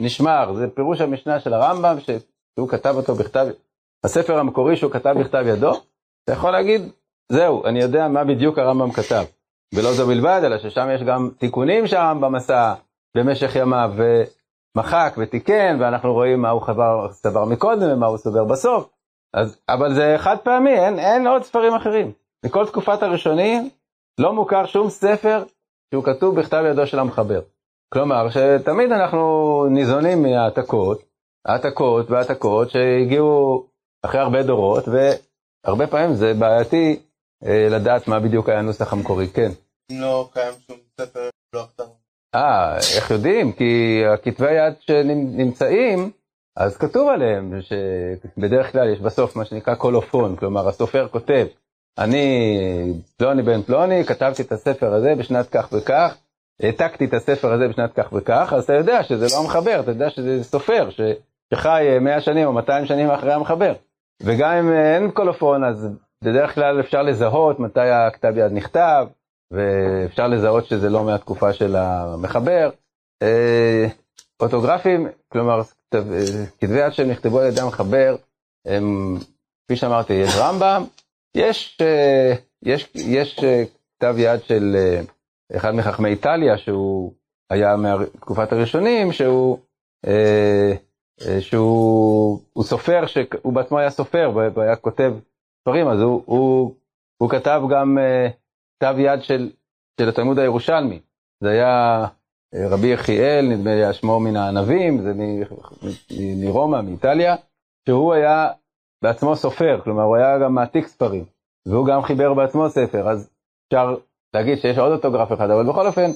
נשמר, 0.00 0.54
זה 0.54 0.68
פירוש 0.74 1.00
המשנה 1.00 1.40
של 1.40 1.54
הרמב"ם, 1.54 1.96
שהוא 2.54 2.68
כתב 2.68 2.94
אותו 2.96 3.14
בכתב, 3.14 3.46
הספר 4.04 4.38
המקורי 4.38 4.76
שהוא 4.76 4.92
כתב 4.92 5.14
בכתב 5.20 5.44
ידו, 5.46 5.72
אתה 6.24 6.32
יכול 6.32 6.50
להגיד, 6.50 6.82
זהו, 7.32 7.66
אני 7.66 7.80
יודע 7.82 8.08
מה 8.08 8.24
בדיוק 8.24 8.58
הרמב"ם 8.58 8.92
כתב. 8.92 9.24
ולא 9.74 9.92
זו 9.92 10.06
בלבד, 10.06 10.40
אלא 10.44 10.58
ששם 10.58 10.88
יש 10.94 11.02
גם 11.02 11.30
תיקונים 11.38 11.86
שהרמב"ם 11.86 12.34
עשה 12.34 12.74
במשך 13.16 13.56
ימיו, 13.56 13.92
ומחק 13.96 15.14
ותיקן, 15.18 15.76
ואנחנו 15.80 16.12
רואים 16.12 16.42
מה 16.42 16.50
הוא 16.50 16.62
חבר, 16.62 17.12
סבר 17.12 17.44
מקודם 17.44 17.92
ומה 17.92 18.06
הוא 18.06 18.18
סובר 18.18 18.44
בסוף. 18.44 18.88
אז, 19.34 19.60
אבל 19.68 19.94
זה 19.94 20.14
חד 20.18 20.36
פעמי, 20.42 20.78
אין, 20.78 20.98
אין 20.98 21.26
עוד 21.26 21.42
ספרים 21.42 21.74
אחרים. 21.74 22.12
מכל 22.44 22.66
תקופת 22.66 23.02
הראשונים 23.02 23.70
לא 24.20 24.32
מוכר 24.32 24.66
שום 24.66 24.90
ספר 24.90 25.42
שהוא 25.90 26.04
כתוב 26.04 26.40
בכתב 26.40 26.62
ידו 26.70 26.86
של 26.86 26.98
המחבר. 26.98 27.40
כלומר, 27.92 28.28
שתמיד 28.30 28.92
אנחנו 28.92 29.66
ניזונים 29.70 30.22
מהעתקות, 30.22 31.02
העתקות 31.46 32.10
והעתקות 32.10 32.70
שהגיעו 32.70 33.66
אחרי 34.04 34.20
הרבה 34.20 34.42
דורות, 34.42 34.84
והרבה 34.88 35.86
פעמים 35.86 36.14
זה 36.14 36.34
בעייתי 36.34 37.02
לדעת 37.42 38.08
מה 38.08 38.20
בדיוק 38.20 38.48
היה 38.48 38.58
הנוסח 38.58 38.92
המקורי, 38.92 39.28
כן. 39.28 39.50
לא 39.92 40.28
קיים 40.32 40.54
שום 40.66 40.76
ספר, 41.00 41.28
לא 41.54 41.60
הכתב. 41.60 41.84
אה, 42.34 42.76
איך 42.96 43.10
יודעים? 43.10 43.52
כי 43.52 44.02
הכתבי 44.14 44.52
יד 44.52 44.74
שנמצאים, 44.80 46.10
אז 46.56 46.76
כתוב 46.76 47.08
עליהם 47.08 47.52
שבדרך 47.60 48.72
כלל 48.72 48.92
יש 48.92 49.00
בסוף 49.00 49.36
מה 49.36 49.44
שנקרא 49.44 49.74
קולופון, 49.74 50.36
כלומר 50.36 50.68
הסופר 50.68 51.08
כותב, 51.08 51.46
אני 51.98 52.58
פלוני 53.16 53.42
בן 53.42 53.62
פלוני, 53.62 54.04
כתבתי 54.04 54.42
את 54.42 54.52
הספר 54.52 54.94
הזה 54.94 55.14
בשנת 55.14 55.48
כך 55.48 55.68
וכך, 55.72 56.16
העתקתי 56.62 57.04
את 57.04 57.14
הספר 57.14 57.52
הזה 57.52 57.68
בשנת 57.68 57.92
כך 57.92 58.12
וכך, 58.12 58.52
אז 58.56 58.64
אתה 58.64 58.74
יודע 58.74 59.02
שזה 59.02 59.26
לא 59.32 59.40
המחבר, 59.42 59.80
אתה 59.80 59.90
יודע 59.90 60.10
שזה 60.10 60.44
סופר 60.44 60.90
ש, 60.90 61.00
שחי 61.54 61.86
100 62.00 62.20
שנים 62.20 62.46
או 62.46 62.52
200 62.52 62.86
שנים 62.86 63.10
אחרי 63.10 63.32
המחבר. 63.32 63.74
וגם 64.22 64.50
אם 64.50 64.72
אין 64.72 65.10
קולופון, 65.10 65.64
אז 65.64 65.88
בדרך 66.24 66.54
כלל 66.54 66.80
אפשר 66.80 67.02
לזהות 67.02 67.60
מתי 67.60 67.80
הכתב 67.80 68.32
יד 68.36 68.52
נכתב, 68.52 69.06
ואפשר 69.50 70.28
לזהות 70.28 70.66
שזה 70.66 70.90
לא 70.90 71.04
מהתקופה 71.04 71.52
של 71.52 71.76
המחבר. 71.76 72.70
אה, 73.22 73.86
אוטוגרפים, 74.40 75.08
כלומר, 75.28 75.60
כתבי 76.60 76.78
יד 76.78 76.92
שהם 76.92 77.10
נכתבו 77.10 77.40
על 77.40 77.46
ידי 77.46 77.60
המחבר, 77.60 78.16
הם, 78.66 79.16
כפי 79.64 79.76
שאמרתי, 79.76 80.12
יש 80.12 80.34
רמב"ם, 80.38 80.84
יש, 81.36 81.78
אה, 81.80 82.34
יש, 82.62 82.92
יש 82.94 83.44
אה, 83.44 83.62
כתב 83.98 84.14
יד 84.18 84.42
של 84.42 84.76
אחד 85.56 85.74
מחכמי 85.74 86.08
איטליה, 86.08 86.58
שהוא 86.58 87.12
היה 87.50 87.76
מתקופת 87.76 88.52
הראשונים, 88.52 89.12
שהוא, 89.12 89.58
שהוא 91.40 92.40
סופר, 92.60 93.06
שהוא 93.06 93.52
בעצמו 93.52 93.78
היה 93.78 93.90
סופר, 93.90 94.30
והיה 94.54 94.76
כותב 94.76 95.12
ספרים, 95.66 95.88
אז 95.88 96.00
הוא, 96.00 96.22
הוא, 96.26 96.74
הוא 97.22 97.30
כתב 97.30 97.62
גם 97.70 97.98
כתב 98.78 98.94
יד 98.98 99.22
של, 99.22 99.50
של 100.00 100.08
התלמוד 100.08 100.38
הירושלמי. 100.38 101.00
זה 101.40 101.50
היה 101.50 102.04
אה, 102.54 102.68
רבי 102.68 102.86
יחיאל, 102.86 103.46
נדמה 103.50 103.74
לי 103.74 103.92
שמו 103.92 104.20
מן 104.20 104.36
הענבים, 104.36 105.02
זה 105.02 105.12
מרומא, 106.36 106.80
מאיטליה, 106.80 107.36
שהוא 107.88 108.14
היה 108.14 108.50
בעצמו 109.04 109.36
סופר, 109.36 109.80
כלומר 109.84 110.02
הוא 110.02 110.16
היה 110.16 110.38
גם 110.38 110.54
מעתיק 110.54 110.86
ספרים, 110.86 111.24
והוא 111.68 111.86
גם 111.86 112.02
חיבר 112.02 112.34
בעצמו 112.34 112.70
ספר, 112.70 113.08
אז 113.08 113.30
אפשר 113.66 113.96
להגיד 114.34 114.58
שיש 114.58 114.78
עוד 114.78 114.92
אוטוגרף 114.92 115.32
אחד, 115.32 115.50
אבל 115.50 115.68
בכל 115.68 115.86
אופן, 115.86 116.10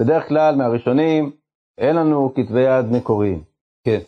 בדרך 0.00 0.28
כלל 0.28 0.56
מהראשונים 0.56 1.30
אין 1.78 1.96
לנו 1.96 2.34
כתבי 2.34 2.60
יד 2.60 2.86
מקוריים. 2.92 3.42
כן. 3.84 3.98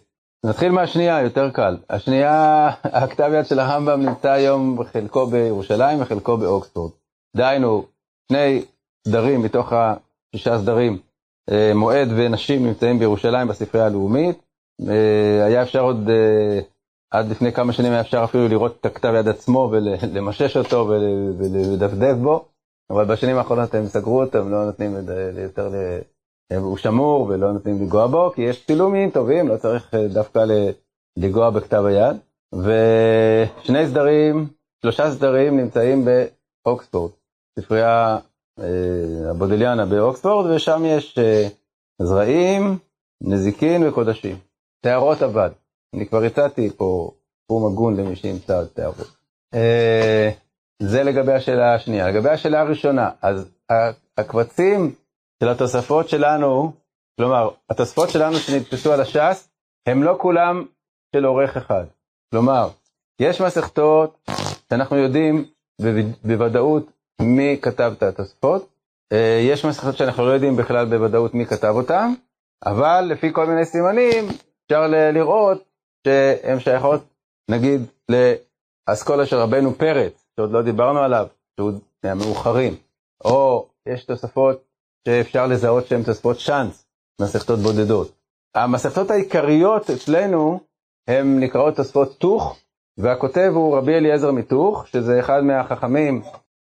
נתחיל 0.45 0.73
מהשנייה, 0.73 1.23
יותר 1.23 1.51
קל. 1.51 1.77
השנייה, 1.91 2.69
הכתב 3.03 3.31
יד 3.35 3.47
של 3.47 3.59
הרמב"ם 3.59 4.01
נמצא 4.01 4.31
היום 4.31 4.85
חלקו 4.85 5.27
בירושלים 5.27 6.03
וחלקו 6.03 6.37
באוקספורד. 6.37 6.93
דהיינו, 7.37 7.85
שני 8.33 8.65
סדרים 9.09 9.43
מתוך 9.43 9.73
השישה 9.73 10.59
סדרים, 10.59 10.99
אה, 11.51 11.73
מועד 11.75 12.09
ונשים 12.17 12.67
נמצאים 12.67 12.99
בירושלים 12.99 13.49
בספרייה 13.49 13.87
הלאומית. 13.87 14.39
אה, 14.89 15.45
היה 15.45 15.63
אפשר 15.63 15.81
עוד, 15.81 16.09
אה, 16.09 16.61
עד 17.11 17.29
לפני 17.29 17.53
כמה 17.53 17.73
שנים 17.73 17.93
היה 17.93 18.01
אפשר 18.01 18.25
אפילו 18.25 18.49
לראות 18.49 18.77
את 18.81 18.87
הכתב 18.87 19.13
יד 19.17 19.29
עצמו 19.29 19.71
ולמשש 19.73 20.57
אותו 20.57 20.89
ולדפדף 21.39 22.17
בו, 22.23 22.45
אבל 22.91 23.05
בשנים 23.05 23.37
האחרונות 23.37 23.75
הם 23.75 23.87
סגרו 23.87 24.23
אותו, 24.23 24.39
הם 24.39 24.51
לא 24.51 24.67
נותנים 24.67 24.97
יותר, 25.43 25.71
הוא 26.57 26.77
שמור 26.77 27.27
ולא 27.29 27.53
נותנים 27.53 27.81
לנגוע 27.81 28.07
בו, 28.07 28.33
כי 28.35 28.43
יש 28.43 28.67
צילומים 28.67 29.11
טובים, 29.11 29.49
לא 29.49 29.57
צריך 29.57 29.95
דווקא 29.95 30.45
לנגוע 31.17 31.51
בכתב 31.51 31.85
היד. 31.85 32.17
ושני 32.55 33.87
סדרים, 33.87 34.49
שלושה 34.83 35.11
סדרים 35.11 35.57
נמצאים 35.57 36.05
באוקספורד. 36.67 37.11
ספרייה 37.59 38.19
אה, 38.61 39.31
הבודליאנה 39.31 39.87
באוקספורד, 39.87 40.51
ושם 40.51 40.83
יש 40.87 41.19
אה, 41.19 41.49
זרעים, 42.03 42.79
נזיקין 43.21 43.87
וקודשים. 43.87 44.37
טהרות 44.81 45.23
אבד. 45.23 45.51
אני 45.95 46.07
כבר 46.07 46.23
הצעתי 46.23 46.71
פה 46.77 47.11
פום 47.47 47.73
הגון 47.73 47.97
למי 47.97 48.17
שימצא 48.17 48.65
טהרות. 48.65 49.17
אה, 49.55 50.31
זה 50.83 51.03
לגבי 51.03 51.33
השאלה 51.33 51.75
השנייה. 51.75 52.09
לגבי 52.09 52.31
השאלה 52.31 52.61
הראשונה, 52.61 53.11
אז 53.23 53.51
הקבצים 54.19 54.95
של 55.45 55.51
התוספות 55.51 56.09
שלנו, 56.09 56.73
כלומר, 57.17 57.49
התוספות 57.71 58.11
שלנו 58.11 58.37
שנתפסו 58.37 58.93
על 58.93 59.01
הש"ס, 59.01 59.49
הם 59.87 60.03
לא 60.03 60.17
כולם 60.21 60.65
של 61.17 61.25
עורך 61.25 61.57
אחד. 61.57 61.85
כלומר, 62.31 62.69
יש 63.21 63.41
מסכתות 63.41 64.29
שאנחנו 64.71 64.97
יודעים 64.97 65.45
בוודאות 66.25 66.87
מי 67.21 67.59
כתב 67.63 67.93
את 67.99 68.03
התוספות. 68.03 68.69
אה, 69.13 69.41
יש 69.43 69.65
מסכות 69.65 69.97
שאנחנו 69.97 70.27
לא 70.27 70.33
יודעים 70.33 70.57
בכלל 70.57 70.87
בוודאות 70.87 71.35
מי 71.35 71.47
כתב 71.47 71.73
אותן, 71.75 72.13
אבל 72.67 73.01
לפי 73.11 73.33
כל 73.33 73.47
מיני 73.47 73.65
סימנים 73.65 74.25
אפשר 74.67 74.87
לראות 75.13 75.65
שהן 76.07 76.61
שייכות 76.61 77.01
נגיד 77.51 77.81
לאסכולה 78.89 79.27
של 79.27 79.37
רבנו 79.37 79.75
פרץ, 79.75 80.27
שעוד 80.37 80.53
לא 80.53 80.63
דיברנו 80.63 81.01
עליו, 81.01 81.27
שהוא 81.57 81.73
מהמאוחרים, 82.05 82.75
או 83.25 83.69
יש 83.87 84.05
תוספות 84.05 84.74
שאפשר 85.09 85.47
לזהות 85.47 85.87
שהן 85.87 86.03
תוספות 86.03 86.40
שאנס, 86.40 86.87
מסכתות 87.21 87.59
בודדות. 87.59 88.12
המסכתות 88.55 89.11
העיקריות 89.11 89.90
אצלנו 89.90 90.61
הן 91.09 91.40
נקראות 91.40 91.77
תוספות 91.77 92.17
תוך, 92.19 92.59
והכותב 92.99 93.53
הוא 93.55 93.77
רבי 93.77 93.95
אליעזר 93.95 94.33
מתוך, 94.33 94.87
שזה 94.87 95.21
אחד 95.21 95.40
מהחכמים 95.40 96.23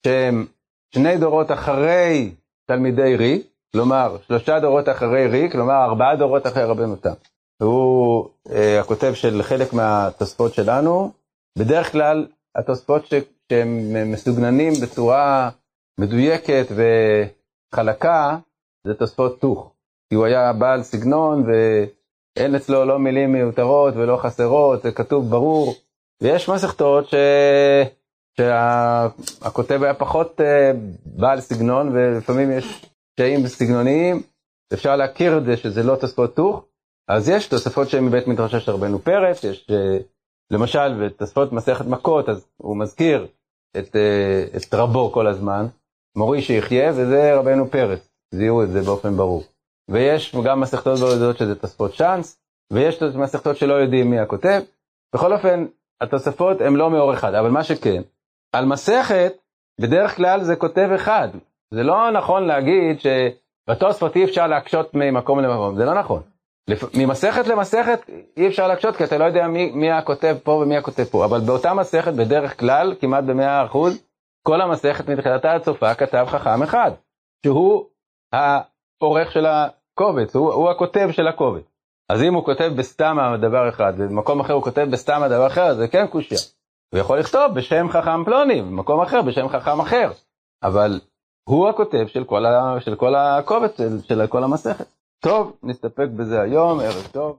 שהם 0.06 0.46
שני 0.94 1.16
דורות 1.16 1.50
אחרי 1.50 2.34
תלמידי 2.66 3.16
רי, 3.16 3.42
כלומר 3.72 4.16
שלושה 4.26 4.60
דורות 4.60 4.88
אחרי 4.88 5.26
רי, 5.26 5.50
כלומר 5.52 5.84
ארבעה 5.84 6.16
דורות 6.16 6.46
אחרי 6.46 6.64
רבנו 6.64 6.96
תם. 6.96 7.12
הוא 7.62 8.28
אה, 8.50 8.80
הכותב 8.80 9.12
של 9.14 9.42
חלק 9.42 9.72
מהתוספות 9.72 10.54
שלנו. 10.54 11.10
בדרך 11.58 11.92
כלל 11.92 12.26
התוספות 12.56 13.06
ש... 13.06 13.14
שהם 13.52 13.92
מסוגננים 14.12 14.72
בצורה 14.82 15.50
מדויקת 16.00 16.66
וחלקה, 17.72 18.38
זה 18.86 18.94
תוספות 18.94 19.40
תוך. 19.40 19.72
כי 20.08 20.14
הוא 20.14 20.24
היה 20.24 20.52
בעל 20.52 20.82
סגנון 20.82 21.44
ואין 21.46 22.54
אצלו 22.54 22.84
לא 22.84 22.98
מילים 22.98 23.32
מיותרות 23.32 23.94
ולא 23.96 24.16
חסרות, 24.16 24.82
זה 24.82 24.92
כתוב 24.92 25.30
ברור. 25.30 25.74
ויש 26.22 26.48
מסכתות 26.48 27.08
ש... 27.08 27.14
שהכותב 28.38 29.82
היה 29.82 29.94
פחות 29.94 30.40
uh, 30.40 30.44
בעל 31.06 31.40
סגנון, 31.40 31.88
ולפעמים 31.88 32.50
יש 32.52 32.86
קשיים 33.14 33.46
סגנוניים, 33.46 34.22
אפשר 34.72 34.96
להכיר 34.96 35.38
את 35.38 35.44
זה 35.44 35.56
שזה 35.56 35.82
לא 35.82 35.96
תוספות 35.96 36.36
תוך, 36.36 36.64
אז 37.08 37.28
יש 37.28 37.46
תוספות 37.46 37.88
שהן 37.88 38.04
מבית 38.04 38.26
מדרשה 38.26 38.60
של 38.60 38.72
רבנו 38.72 38.98
פרץ, 38.98 39.44
יש 39.44 39.66
uh, 39.70 40.02
למשל 40.50 41.04
בתוספות 41.06 41.52
מסכת 41.52 41.84
מכות, 41.84 42.28
אז 42.28 42.46
הוא 42.56 42.76
מזכיר 42.76 43.26
את, 43.78 43.96
uh, 43.96 44.56
את 44.56 44.74
רבו 44.74 45.12
כל 45.12 45.26
הזמן, 45.26 45.66
מורי 46.16 46.42
שיחיה, 46.42 46.90
וזה 46.90 47.34
רבנו 47.34 47.70
פרץ, 47.70 48.08
זיהו 48.34 48.62
את 48.62 48.68
זה 48.68 48.82
באופן 48.82 49.16
ברור. 49.16 49.42
ויש 49.90 50.36
גם 50.44 50.60
מסכתות 50.60 50.98
בודדות 50.98 51.38
שזה 51.38 51.54
תוספות 51.54 51.94
צ'אנס, 51.94 52.40
ויש 52.72 53.02
מסכתות 53.02 53.56
שלא 53.56 53.74
יודעים 53.74 54.10
מי 54.10 54.18
הכותב. 54.18 54.62
בכל 55.14 55.32
אופן, 55.32 55.66
התוספות 56.00 56.60
הן 56.60 56.74
לא 56.74 56.90
מאור 56.90 57.14
אחד, 57.14 57.34
אבל 57.34 57.50
מה 57.50 57.64
שכן, 57.64 58.02
על 58.52 58.66
מסכת, 58.66 59.32
בדרך 59.80 60.16
כלל 60.16 60.42
זה 60.42 60.56
כותב 60.56 60.88
אחד. 60.94 61.28
זה 61.74 61.82
לא 61.82 62.10
נכון 62.10 62.46
להגיד 62.46 63.00
שבתוספות 63.00 64.16
אי 64.16 64.24
אפשר 64.24 64.46
להקשות 64.46 64.94
ממקום 64.94 65.40
למקום, 65.40 65.76
זה 65.76 65.84
לא 65.84 65.94
נכון. 65.94 66.22
ממסכת 66.94 67.46
למסכת 67.46 68.10
אי 68.36 68.48
אפשר 68.48 68.68
להקשות, 68.68 68.96
כי 68.96 69.04
אתה 69.04 69.18
לא 69.18 69.24
יודע 69.24 69.46
מי, 69.48 69.70
מי 69.70 69.90
הכותב 69.90 70.36
פה 70.42 70.52
ומי 70.52 70.76
הכותב 70.76 71.04
פה, 71.04 71.24
אבל 71.24 71.40
באותה 71.40 71.74
מסכת 71.74 72.12
בדרך 72.12 72.60
כלל, 72.60 72.94
כמעט 73.00 73.24
ב-100%, 73.24 73.76
כל 74.48 74.60
המסכת 74.60 75.08
מתחילתה 75.08 75.52
עד 75.52 75.62
סופה 75.62 75.94
כתב 75.94 76.26
חכם 76.28 76.62
אחד, 76.62 76.90
שהוא 77.44 77.84
העורך 78.32 79.32
של 79.32 79.46
הקובץ, 79.46 80.36
הוא, 80.36 80.52
הוא 80.52 80.70
הכותב 80.70 81.08
של 81.12 81.28
הקובץ. 81.28 81.62
אז 82.08 82.22
אם 82.22 82.34
הוא 82.34 82.44
כותב 82.44 82.70
בסתם 82.78 83.16
דבר 83.40 83.68
אחד, 83.68 83.92
ובמקום 83.98 84.40
אחר 84.40 84.52
הוא 84.52 84.62
כותב 84.62 84.86
בסתם 84.92 85.20
דבר 85.26 85.46
אחר, 85.46 85.74
זה 85.74 85.88
כן 85.88 86.06
קושייה. 86.06 86.40
הוא 86.92 87.00
יכול 87.00 87.18
לכתוב 87.18 87.54
בשם 87.54 87.86
חכם 87.88 88.24
פלוני, 88.24 88.62
במקום 88.62 89.00
אחר 89.00 89.22
בשם 89.22 89.48
חכם 89.48 89.80
אחר, 89.80 90.10
אבל 90.62 91.00
הוא 91.48 91.68
הכותב 91.68 92.06
של 92.06 92.24
כל, 92.24 92.46
ה, 92.46 92.80
של 92.80 92.96
כל 92.96 93.14
הקובץ, 93.14 93.76
של, 93.76 94.02
של 94.02 94.26
כל 94.26 94.44
המסכת. 94.44 94.86
טוב, 95.20 95.56
נסתפק 95.62 96.08
בזה 96.16 96.40
היום, 96.40 96.80
ערב 96.80 97.08
טוב. 97.12 97.38